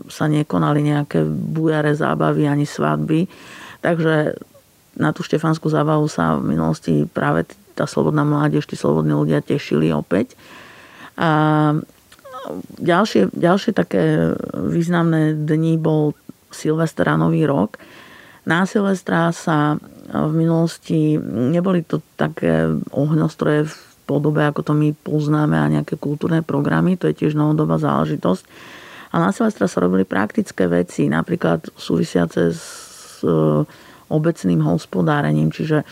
sa 0.08 0.24
nekonali 0.24 0.80
nejaké 0.80 1.22
bujare 1.28 1.92
zábavy 1.92 2.48
ani 2.48 2.64
svadby. 2.64 3.28
Takže 3.84 4.32
na 4.96 5.12
tú 5.12 5.20
štefanskú 5.22 5.68
zábavu 5.68 6.08
sa 6.08 6.40
v 6.40 6.56
minulosti 6.56 7.04
práve 7.04 7.44
tá 7.76 7.84
slobodná 7.86 8.24
mládež, 8.24 8.66
tí 8.66 8.74
slobodní 8.74 9.12
ľudia 9.12 9.44
tešili 9.44 9.92
opäť. 9.92 10.34
A 11.20 11.76
ďalšie, 12.80 13.30
ďalšie 13.36 13.76
také 13.76 14.34
významné 14.56 15.36
dni 15.36 15.76
bol 15.76 16.16
Silvester 16.48 17.06
a 17.12 17.20
Nový 17.20 17.44
rok. 17.44 17.76
Na 18.48 18.64
Silvestra 18.64 19.30
sa 19.36 19.76
v 20.08 20.32
minulosti 20.32 21.20
neboli 21.20 21.84
to 21.84 22.00
také 22.16 22.72
ohňostroje 22.96 23.68
v 23.68 23.74
podobe, 24.08 24.40
ako 24.48 24.64
to 24.64 24.72
my 24.72 24.96
poznáme 25.04 25.52
a 25.52 25.68
nejaké 25.68 26.00
kultúrne 26.00 26.40
programy, 26.40 26.96
to 26.96 27.12
je 27.12 27.20
tiež 27.20 27.36
novodobá 27.36 27.76
záležitosť. 27.76 28.48
A 29.12 29.20
na 29.20 29.28
Silvestra 29.36 29.68
sa 29.68 29.84
robili 29.84 30.08
praktické 30.08 30.64
veci, 30.64 31.12
napríklad 31.12 31.68
súvisiace 31.76 32.56
s 32.56 33.20
e, 33.20 33.28
obecným 34.08 34.64
hospodárením, 34.64 35.52
čiže 35.52 35.84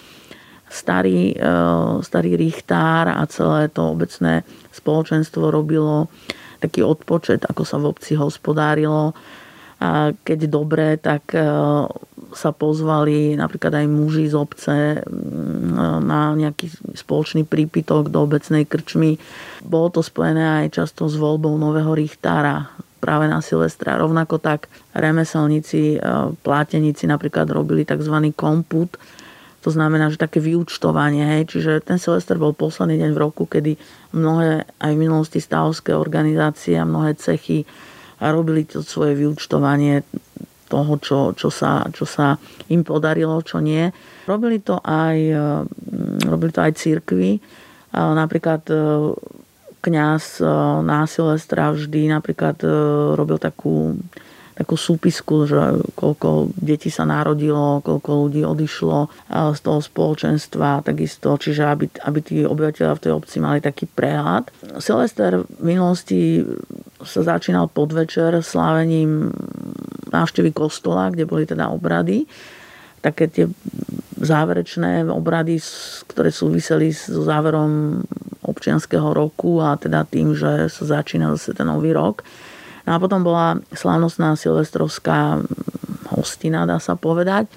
starý, 0.68 1.36
e, 1.36 1.52
starý 2.00 2.40
richtár 2.40 3.12
a 3.12 3.20
celé 3.28 3.68
to 3.68 3.92
obecné 3.92 4.44
spoločenstvo 4.72 5.52
robilo 5.52 6.08
taký 6.60 6.80
odpočet, 6.84 7.44
ako 7.44 7.62
sa 7.64 7.76
v 7.76 7.88
obci 7.92 8.16
hospodárilo. 8.16 9.12
A 9.76 10.16
keď 10.16 10.48
dobre, 10.48 10.96
tak 10.96 11.36
e, 11.36 11.44
sa 12.32 12.50
pozvali 12.52 13.36
napríklad 13.36 13.76
aj 13.76 13.86
muži 13.88 14.24
z 14.28 14.34
obce 14.36 15.04
na 16.00 16.32
nejaký 16.32 16.96
spoločný 16.96 17.44
prípitok 17.44 18.08
do 18.08 18.24
obecnej 18.24 18.64
krčmy. 18.64 19.20
Bolo 19.60 20.00
to 20.00 20.00
spojené 20.00 20.64
aj 20.64 20.80
často 20.80 21.08
s 21.08 21.20
voľbou 21.20 21.52
nového 21.60 21.92
richtára 21.92 22.72
práve 22.96 23.28
na 23.28 23.44
Silvestra. 23.44 24.00
Rovnako 24.00 24.40
tak 24.40 24.72
remeselníci, 24.96 25.96
e, 25.96 25.98
pláteníci 26.40 27.04
napríklad 27.04 27.46
robili 27.52 27.84
tzv. 27.84 28.32
komput, 28.32 28.96
to 29.66 29.74
znamená, 29.74 30.14
že 30.14 30.22
také 30.22 30.38
vyučtovanie, 30.38 31.26
hej, 31.26 31.50
čiže 31.50 31.82
ten 31.82 31.98
Silvester 31.98 32.38
bol 32.38 32.54
posledný 32.54 33.02
deň 33.02 33.10
v 33.10 33.18
roku, 33.18 33.50
kedy 33.50 33.74
mnohé 34.14 34.62
aj 34.78 34.92
v 34.94 35.02
minulosti 35.02 35.42
stavovské 35.42 35.90
organizácie 35.90 36.78
a 36.78 36.86
mnohé 36.86 37.18
cechy 37.18 37.66
robili 38.20 38.64
to 38.64 38.80
svoje 38.80 39.16
vyučtovanie 39.16 40.04
toho, 40.66 40.92
čo, 40.98 41.18
čo, 41.38 41.48
sa, 41.48 41.86
čo 41.94 42.04
sa 42.04 42.34
im 42.68 42.82
podarilo, 42.82 43.38
čo 43.42 43.62
nie. 43.62 43.86
Robili 44.26 44.58
to 44.58 44.82
aj, 44.82 45.18
mm, 45.70 46.26
robili 46.26 46.50
to 46.50 46.60
aj 46.62 46.72
církvy. 46.74 47.38
Napríklad 47.94 48.66
e, 48.68 48.76
kňaz 49.80 50.42
e, 50.42 50.46
na 50.84 51.06
Silvestra 51.06 51.72
vždy 51.72 52.10
napríklad 52.10 52.60
e, 52.60 52.68
robil 53.14 53.38
takú 53.38 53.96
takú 54.56 54.72
súpisku, 54.80 55.44
že 55.44 55.84
koľko 55.92 56.48
detí 56.56 56.88
sa 56.88 57.04
narodilo, 57.04 57.84
koľko 57.84 58.10
ľudí 58.24 58.40
odišlo 58.40 59.12
z 59.52 59.60
toho 59.60 59.84
spoločenstva, 59.84 60.80
takisto, 60.80 61.36
čiže 61.36 61.62
aby, 61.68 61.84
aby 62.08 62.18
tí 62.24 62.36
obyvateľia 62.40 62.96
v 62.96 63.02
tej 63.04 63.12
obci 63.12 63.36
mali 63.44 63.60
taký 63.60 63.84
prehľad. 63.84 64.48
Silvester 64.80 65.44
v 65.44 65.60
minulosti 65.60 66.40
sa 67.04 67.20
začínal 67.36 67.68
podvečer 67.68 68.40
slávením 68.40 69.28
návštevy 70.08 70.56
kostola, 70.56 71.12
kde 71.12 71.28
boli 71.28 71.44
teda 71.44 71.68
obrady. 71.68 72.24
Také 73.04 73.28
tie 73.28 73.44
záverečné 74.16 75.04
obrady, 75.12 75.60
ktoré 76.08 76.32
súviseli 76.32 76.96
so 76.96 77.20
záverom 77.20 78.00
občianského 78.40 79.12
roku 79.12 79.60
a 79.60 79.76
teda 79.76 80.08
tým, 80.08 80.32
že 80.32 80.72
sa 80.72 80.96
začína 80.96 81.36
zase 81.36 81.52
ten 81.52 81.68
nový 81.68 81.92
rok. 81.92 82.24
No 82.86 82.94
a 82.94 83.02
potom 83.02 83.26
bola 83.26 83.58
slávnostná 83.74 84.38
silvestrovská 84.38 85.42
hostina, 86.14 86.70
dá 86.70 86.78
sa 86.78 86.94
povedať, 86.94 87.50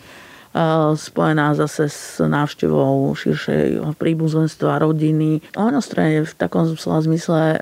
spojená 0.97 1.53
zase 1.53 1.85
s 1.85 2.17
návštevou 2.17 3.13
širšej 3.13 3.93
príbuzenstva, 4.01 4.81
rodiny. 4.81 5.45
Ohňostroje 5.53 6.25
v 6.25 6.33
takom 6.33 6.65
zmysle, 6.73 7.61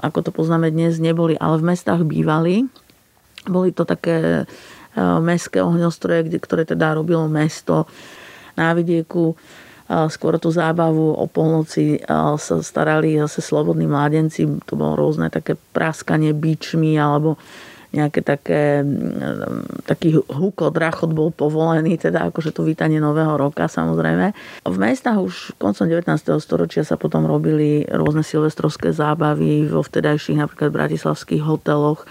ako 0.00 0.18
to 0.24 0.30
poznáme 0.32 0.72
dnes, 0.72 0.96
neboli, 0.96 1.36
ale 1.36 1.60
v 1.60 1.68
mestách 1.76 2.08
bývali. 2.08 2.64
Boli 3.44 3.76
to 3.76 3.84
také 3.84 4.48
mestské 4.96 5.60
ohňostroje, 5.60 6.32
ktoré 6.40 6.64
teda 6.64 6.96
robilo 6.96 7.28
mesto 7.28 7.84
na 8.56 8.72
vidieku 8.72 9.36
skôr 10.08 10.40
tú 10.40 10.48
zábavu 10.48 11.12
o 11.12 11.24
polnoci 11.28 12.00
sa 12.38 12.56
starali 12.64 13.20
zase 13.20 13.44
slobodní 13.44 13.84
mládenci, 13.84 14.48
to 14.64 14.72
bolo 14.78 14.96
rôzne 14.96 15.28
také 15.28 15.58
praskanie 15.76 16.32
bičmi 16.32 16.96
alebo 16.96 17.36
nejaké 17.92 18.24
také, 18.24 18.80
taký 19.84 20.16
hukot, 20.16 20.72
rachot 20.72 21.12
bol 21.12 21.28
povolený, 21.28 22.00
teda 22.00 22.32
akože 22.32 22.56
to 22.56 22.64
vítanie 22.64 22.96
nového 22.96 23.36
roka 23.36 23.68
samozrejme. 23.68 24.32
V 24.64 24.76
mestách 24.80 25.20
už 25.20 25.34
koncom 25.60 25.84
19. 25.84 26.08
storočia 26.40 26.88
sa 26.88 26.96
potom 26.96 27.28
robili 27.28 27.84
rôzne 27.84 28.24
silvestrovské 28.24 28.96
zábavy 28.96 29.68
vo 29.68 29.84
vtedajších 29.84 30.40
napríklad 30.40 30.72
bratislavských 30.72 31.44
hoteloch, 31.44 32.08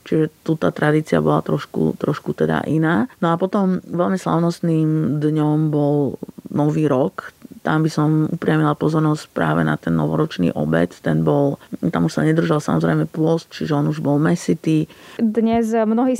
Čiže 0.00 0.32
tu 0.42 0.56
tá 0.56 0.72
tradícia 0.72 1.20
bola 1.20 1.44
trošku, 1.44 1.94
trošku 2.00 2.32
teda 2.32 2.64
iná. 2.64 3.04
No 3.20 3.30
a 3.30 3.38
potom 3.38 3.84
veľmi 3.84 4.16
slavnostným 4.16 5.20
dňom 5.20 5.68
bol 5.68 6.16
Nový 6.50 6.90
rok, 6.90 7.30
tam 7.60 7.84
by 7.84 7.90
som 7.92 8.08
upriamila 8.32 8.72
pozornosť 8.72 9.36
práve 9.36 9.60
na 9.60 9.76
ten 9.76 9.92
novoročný 9.92 10.48
obed. 10.56 10.96
Ten 11.04 11.20
bol, 11.20 11.60
tam 11.92 12.08
už 12.08 12.16
sa 12.16 12.22
nedržal 12.24 12.56
samozrejme 12.56 13.04
pôst, 13.04 13.52
čiže 13.52 13.76
on 13.76 13.92
už 13.92 14.00
bol 14.00 14.16
mesitý. 14.16 14.88
Dnes 15.20 15.68
mnohí 15.76 16.16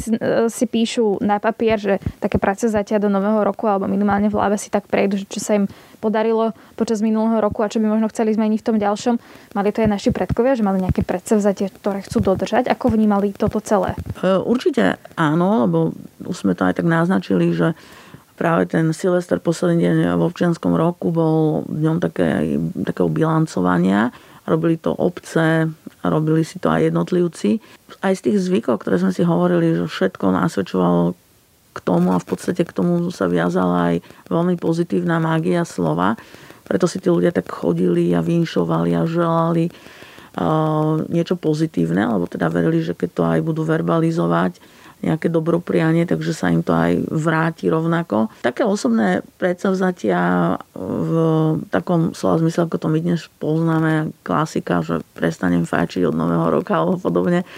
si 0.52 0.66
píšu 0.68 1.16
na 1.24 1.40
papier, 1.40 1.80
že 1.80 1.96
také 2.20 2.36
práce 2.36 2.68
zatia 2.68 3.00
do 3.00 3.08
nového 3.08 3.40
roku 3.40 3.64
alebo 3.64 3.88
minimálne 3.88 4.28
v 4.28 4.36
hlave 4.36 4.60
si 4.60 4.68
tak 4.68 4.84
prejdu, 4.84 5.16
že 5.16 5.26
čo 5.32 5.40
sa 5.40 5.56
im 5.56 5.64
podarilo 6.00 6.52
počas 6.76 7.00
minulého 7.00 7.40
roku 7.40 7.64
a 7.64 7.72
čo 7.72 7.80
by 7.80 7.88
možno 7.88 8.08
chceli 8.12 8.36
zmeniť 8.36 8.60
v 8.60 8.66
tom 8.66 8.76
ďalšom. 8.80 9.14
Mali 9.56 9.68
to 9.72 9.84
aj 9.84 9.90
naši 9.92 10.10
predkovia, 10.12 10.56
že 10.56 10.64
mali 10.64 10.80
nejaké 10.80 11.04
predsevzatie, 11.04 11.72
ktoré 11.72 12.04
chcú 12.04 12.20
dodržať. 12.20 12.68
Ako 12.68 12.92
vnímali 12.92 13.32
toto 13.36 13.60
celé? 13.60 13.96
E, 14.20 14.40
určite 14.40 14.96
áno, 15.16 15.64
lebo 15.64 15.92
už 16.24 16.36
sme 16.36 16.52
to 16.56 16.68
aj 16.68 16.80
tak 16.80 16.88
naznačili, 16.88 17.52
že 17.52 17.76
práve 18.40 18.64
ten 18.72 18.88
Silvester 18.96 19.36
posledný 19.36 19.84
deň 19.84 19.96
v 20.16 20.22
občianskom 20.24 20.72
roku 20.72 21.12
bol 21.12 21.68
dňom 21.68 22.00
také, 22.00 22.56
takého 22.88 23.12
bilancovania. 23.12 24.16
Robili 24.48 24.80
to 24.80 24.96
obce, 24.96 25.68
robili 26.00 26.40
si 26.40 26.56
to 26.56 26.72
aj 26.72 26.88
jednotlivci. 26.88 27.60
Aj 28.00 28.16
z 28.16 28.32
tých 28.32 28.40
zvykov, 28.40 28.80
ktoré 28.80 28.96
sme 28.96 29.12
si 29.12 29.20
hovorili, 29.28 29.76
že 29.76 29.84
všetko 29.84 30.32
nasvedčovalo 30.32 31.12
k 31.76 31.78
tomu 31.84 32.16
a 32.16 32.18
v 32.18 32.26
podstate 32.26 32.64
k 32.64 32.72
tomu 32.72 33.12
sa 33.12 33.28
viazala 33.28 33.92
aj 33.92 33.96
veľmi 34.32 34.56
pozitívna 34.56 35.20
mágia 35.20 35.68
slova. 35.68 36.16
Preto 36.64 36.88
si 36.88 36.96
tí 36.96 37.12
ľudia 37.12 37.36
tak 37.36 37.52
chodili 37.52 38.08
a 38.16 38.24
vinšovali 38.24 38.96
a 38.96 39.04
želali 39.04 39.68
uh, 39.68 41.04
niečo 41.12 41.36
pozitívne, 41.36 42.08
alebo 42.08 42.24
teda 42.24 42.48
verili, 42.48 42.80
že 42.80 42.96
keď 42.96 43.10
to 43.12 43.22
aj 43.28 43.40
budú 43.44 43.68
verbalizovať, 43.68 44.79
nejaké 45.00 45.32
dobroprianie, 45.32 46.04
takže 46.04 46.36
sa 46.36 46.52
im 46.52 46.60
to 46.60 46.76
aj 46.76 47.08
vráti 47.08 47.72
rovnako. 47.72 48.28
Také 48.44 48.68
osobné 48.68 49.24
predsavzatia 49.40 50.54
v 50.76 51.12
takom 51.72 52.12
slova 52.12 52.40
zmysle, 52.44 52.68
ako 52.68 52.76
to 52.76 52.88
my 52.92 52.98
dnes 53.00 53.24
poznáme, 53.40 54.12
klasika, 54.20 54.84
že 54.84 55.00
prestanem 55.16 55.64
fajčiť 55.64 56.04
od 56.04 56.16
nového 56.16 56.52
roka 56.52 56.76
alebo 56.76 57.00
podobne, 57.00 57.48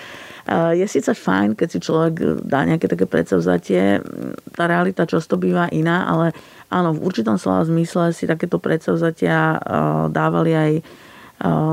je 0.75 0.87
síce 0.91 1.07
fajn, 1.07 1.55
keď 1.55 1.69
si 1.71 1.79
človek 1.79 2.43
dá 2.43 2.67
nejaké 2.67 2.91
také 2.91 3.07
predsavzatie, 3.07 4.03
tá 4.51 4.67
realita 4.67 5.07
často 5.07 5.39
býva 5.39 5.71
iná, 5.71 6.03
ale 6.11 6.35
áno, 6.67 6.99
v 6.99 7.07
určitom 7.07 7.39
slova 7.39 7.63
zmysle 7.63 8.11
si 8.11 8.27
takéto 8.27 8.59
predsavzatia 8.59 9.63
dávali 10.11 10.51
aj 10.51 10.73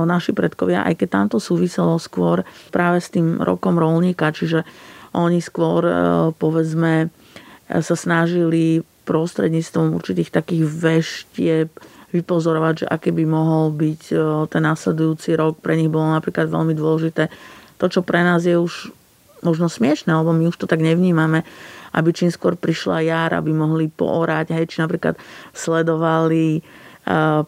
naši 0.05 0.37
predkovia, 0.37 0.85
aj 0.85 1.01
keď 1.01 1.07
tamto 1.09 1.37
súviselo 1.41 1.97
skôr 1.97 2.45
práve 2.69 3.01
s 3.01 3.09
tým 3.09 3.41
rokom 3.41 3.77
rolníka, 3.77 4.29
čiže 4.33 4.61
oni 5.13 5.39
skôr, 5.41 5.81
e, 5.85 5.93
povedzme, 6.37 7.07
e, 7.07 7.81
sa 7.81 7.95
snažili 7.97 8.85
prostredníctvom 9.09 9.97
určitých 9.97 10.29
takých 10.29 10.63
veštieb 10.69 11.69
vypozorovať, 12.09 12.85
že 12.85 12.89
aký 12.89 13.09
by 13.13 13.25
mohol 13.25 13.73
byť 13.73 14.01
e, 14.09 14.15
ten 14.49 14.61
následujúci 14.65 15.33
rok. 15.37 15.61
Pre 15.61 15.73
nich 15.73 15.89
bolo 15.89 16.13
napríklad 16.13 16.49
veľmi 16.49 16.73
dôležité 16.77 17.29
to, 17.81 17.85
čo 17.89 18.01
pre 18.05 18.21
nás 18.21 18.45
je 18.45 18.57
už 18.57 18.93
možno 19.39 19.71
smiešne, 19.71 20.11
lebo 20.11 20.35
my 20.35 20.51
už 20.51 20.59
to 20.59 20.67
tak 20.67 20.83
nevnímame, 20.83 21.47
aby 21.95 22.09
čím 22.11 22.27
skôr 22.27 22.59
prišla 22.59 23.07
jar, 23.07 23.31
aby 23.31 23.55
mohli 23.55 23.87
poorať, 23.87 24.51
hej, 24.51 24.65
či 24.67 24.77
napríklad 24.83 25.15
sledovali 25.55 26.59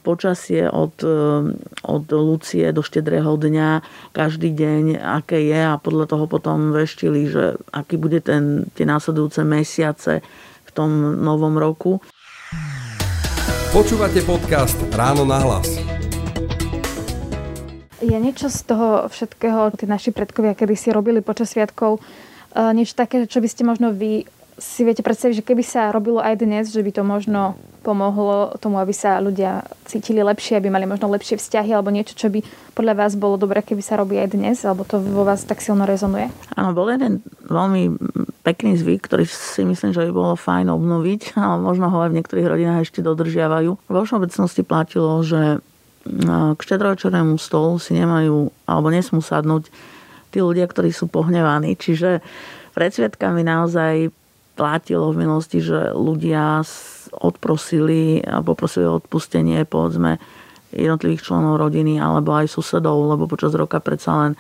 počasie 0.02 0.66
od, 0.66 0.98
e, 1.06 1.18
od 1.86 2.06
Lucie 2.10 2.66
do 2.74 2.82
štedrého 2.82 3.38
dňa, 3.38 3.86
každý 4.10 4.50
deň, 4.58 4.98
aké 4.98 5.38
je 5.38 5.62
a 5.62 5.78
podľa 5.78 6.10
toho 6.10 6.26
potom 6.26 6.74
veštili, 6.74 7.30
že 7.30 7.62
aký 7.70 8.02
bude 8.02 8.26
ten, 8.26 8.66
tie 8.74 8.90
následujúce 8.90 9.46
mesiace 9.46 10.26
v 10.66 10.72
tom 10.74 11.22
novom 11.22 11.62
roku. 11.62 12.02
Počúvate 13.70 14.26
podcast 14.26 14.76
Ráno 14.98 15.24
na 15.30 15.40
hlas. 15.46 15.78
Je 18.02 18.18
niečo 18.18 18.50
z 18.50 18.66
toho 18.66 19.06
všetkého, 19.14 19.78
tí 19.78 19.86
naši 19.86 20.10
predkovia, 20.10 20.58
kedy 20.58 20.74
si 20.74 20.90
robili 20.90 21.22
počas 21.22 21.54
sviatkov, 21.54 22.02
e, 22.02 22.74
niečo 22.74 22.98
také, 22.98 23.30
čo 23.30 23.38
by 23.38 23.48
ste 23.48 23.62
možno 23.62 23.94
vy 23.94 24.26
si 24.58 24.82
viete 24.84 25.06
predstaviť, 25.06 25.42
že 25.42 25.48
keby 25.48 25.64
sa 25.64 25.94
robilo 25.94 26.20
aj 26.20 26.42
dnes, 26.42 26.72
že 26.72 26.84
by 26.84 26.92
to 26.92 27.04
možno 27.06 27.56
pomohlo 27.82 28.54
tomu, 28.62 28.78
aby 28.78 28.94
sa 28.94 29.18
ľudia 29.18 29.66
cítili 29.90 30.22
lepšie, 30.22 30.62
aby 30.62 30.70
mali 30.70 30.86
možno 30.86 31.10
lepšie 31.10 31.42
vzťahy 31.42 31.74
alebo 31.74 31.90
niečo, 31.90 32.14
čo 32.14 32.30
by 32.30 32.46
podľa 32.78 32.94
vás 32.94 33.18
bolo 33.18 33.42
dobré, 33.42 33.66
keby 33.66 33.82
sa 33.82 33.98
robí 33.98 34.22
aj 34.22 34.38
dnes, 34.38 34.62
alebo 34.62 34.86
to 34.86 35.02
vo 35.02 35.26
vás 35.26 35.42
tak 35.44 35.66
silno 35.66 35.90
rezonuje? 35.90 36.30
Áno, 36.54 36.78
bol 36.78 36.94
jeden 36.94 37.26
veľmi 37.50 37.98
pekný 38.46 38.78
zvyk, 38.78 39.02
ktorý 39.10 39.26
si 39.26 39.66
myslím, 39.66 39.98
že 39.98 40.06
by 40.10 40.12
bolo 40.14 40.34
fajn 40.38 40.70
obnoviť, 40.70 41.22
ale 41.42 41.58
možno 41.58 41.90
ho 41.90 41.98
aj 42.06 42.10
v 42.14 42.18
niektorých 42.22 42.50
rodinách 42.50 42.86
ešte 42.86 43.02
dodržiavajú. 43.02 43.72
Vo 43.90 44.02
všeobecnosti 44.06 44.62
platilo, 44.62 45.22
že 45.26 45.62
k 46.58 46.60
štedrovečernému 46.60 47.38
stolu 47.38 47.78
si 47.78 47.94
nemajú 47.94 48.50
alebo 48.66 48.88
nesmú 48.90 49.22
sadnúť 49.22 49.70
tí 50.34 50.42
ľudia, 50.42 50.66
ktorí 50.66 50.90
sú 50.90 51.06
pohnevaní. 51.06 51.78
Čiže 51.78 52.26
pred 52.74 52.90
sviatkami 52.90 53.46
naozaj 53.46 54.10
platilo 54.62 55.10
v 55.10 55.26
minulosti, 55.26 55.58
že 55.58 55.90
ľudia 55.98 56.62
odprosili 57.18 58.22
a 58.22 58.46
poprosili 58.46 58.86
o 58.86 59.02
odpustenie 59.02 59.66
povedzme 59.66 60.22
jednotlivých 60.70 61.26
členov 61.26 61.58
rodiny 61.58 61.98
alebo 61.98 62.38
aj 62.38 62.54
susedov, 62.54 63.10
lebo 63.10 63.26
počas 63.26 63.58
roka 63.58 63.82
predsa 63.82 64.30
len 64.30 64.34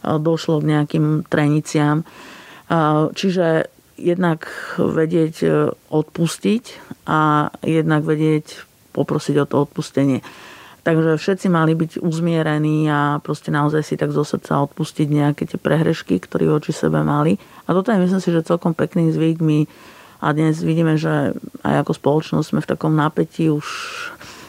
došlo 0.00 0.64
k 0.64 0.68
nejakým 0.72 1.28
treniciam. 1.28 2.08
Čiže 3.12 3.68
jednak 3.98 4.46
vedieť 4.78 5.34
e, 5.42 5.48
odpustiť 5.90 6.64
a 7.10 7.50
jednak 7.66 8.06
vedieť 8.06 8.62
poprosiť 8.94 9.34
o 9.42 9.46
to 9.50 9.56
odpustenie. 9.66 10.22
Takže 10.86 11.20
všetci 11.20 11.46
mali 11.52 11.76
byť 11.76 12.00
uzmierení 12.00 12.88
a 12.88 13.20
proste 13.20 13.52
naozaj 13.52 13.82
si 13.84 13.94
tak 13.98 14.14
zo 14.14 14.24
srdca 14.24 14.62
odpustiť 14.64 15.08
nejaké 15.10 15.44
tie 15.44 15.58
prehrešky, 15.60 16.16
ktoré 16.22 16.48
voči 16.48 16.72
sebe 16.72 17.02
mali. 17.04 17.36
A 17.68 17.76
toto 17.76 17.92
je 17.92 18.00
myslím 18.00 18.22
si, 18.22 18.30
že 18.32 18.46
celkom 18.46 18.72
pekný 18.72 19.12
zvyk. 19.12 19.42
My 19.44 19.68
a 20.18 20.34
dnes 20.34 20.58
vidíme, 20.58 20.98
že 20.98 21.34
aj 21.62 21.86
ako 21.86 21.92
spoločnosť 21.94 22.46
sme 22.50 22.60
v 22.62 22.70
takom 22.74 22.90
napätí 22.98 23.54
už 23.54 23.66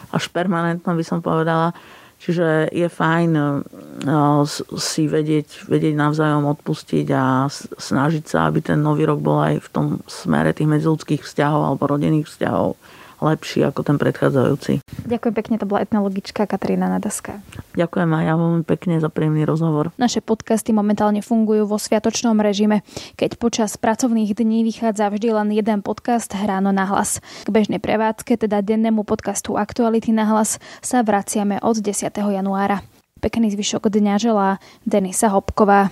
až 0.10 0.26
permanentnom 0.34 0.98
by 0.98 1.06
som 1.06 1.22
povedala. 1.22 1.78
Čiže 2.20 2.76
je 2.76 2.90
fajn 2.92 3.32
uh, 3.32 4.44
si 4.76 5.08
vedieť, 5.08 5.72
vedieť 5.72 5.96
navzájom 5.96 6.52
odpustiť 6.52 7.08
a 7.16 7.48
snažiť 7.80 8.26
sa, 8.28 8.52
aby 8.52 8.60
ten 8.60 8.82
nový 8.82 9.08
rok 9.08 9.24
bol 9.24 9.40
aj 9.40 9.64
v 9.64 9.70
tom 9.72 9.86
smere 10.04 10.52
tých 10.52 10.68
medziludských 10.68 11.24
vzťahov 11.24 11.62
alebo 11.64 11.88
rodinných 11.88 12.28
vzťahov 12.28 12.76
lepší 13.22 13.64
ako 13.68 13.86
ten 13.86 13.98
predchádzajúci. 14.00 14.84
Ďakujem 15.08 15.34
pekne, 15.36 15.56
to 15.60 15.68
bola 15.68 15.84
etnologička 15.84 16.48
Katarína 16.48 16.88
Nadaska. 16.92 17.40
Ďakujem 17.76 18.10
aj 18.10 18.24
ja 18.24 18.36
veľmi 18.36 18.64
pekne 18.66 18.96
za 19.00 19.10
príjemný 19.12 19.44
rozhovor. 19.44 19.92
Naše 20.00 20.24
podcasty 20.24 20.72
momentálne 20.76 21.24
fungujú 21.24 21.68
vo 21.68 21.78
sviatočnom 21.78 22.40
režime, 22.40 22.82
keď 23.20 23.40
počas 23.40 23.76
pracovných 23.76 24.32
dní 24.36 24.64
vychádza 24.68 25.12
vždy 25.12 25.30
len 25.36 25.50
jeden 25.54 25.80
podcast 25.84 26.32
Ráno 26.34 26.72
na 26.72 26.88
hlas. 26.88 27.20
K 27.46 27.50
bežnej 27.52 27.84
prevádzke, 27.84 28.40
teda 28.40 28.64
dennému 28.64 29.04
podcastu 29.04 29.60
Aktuality 29.60 30.16
na 30.16 30.26
hlas, 30.30 30.58
sa 30.80 31.04
vraciame 31.04 31.60
od 31.62 31.80
10. 31.80 32.10
januára. 32.16 32.82
Pekný 33.20 33.52
zvyšok 33.52 33.92
dňa 33.92 34.16
želá 34.16 34.50
Denisa 34.88 35.28
Hopková. 35.28 35.92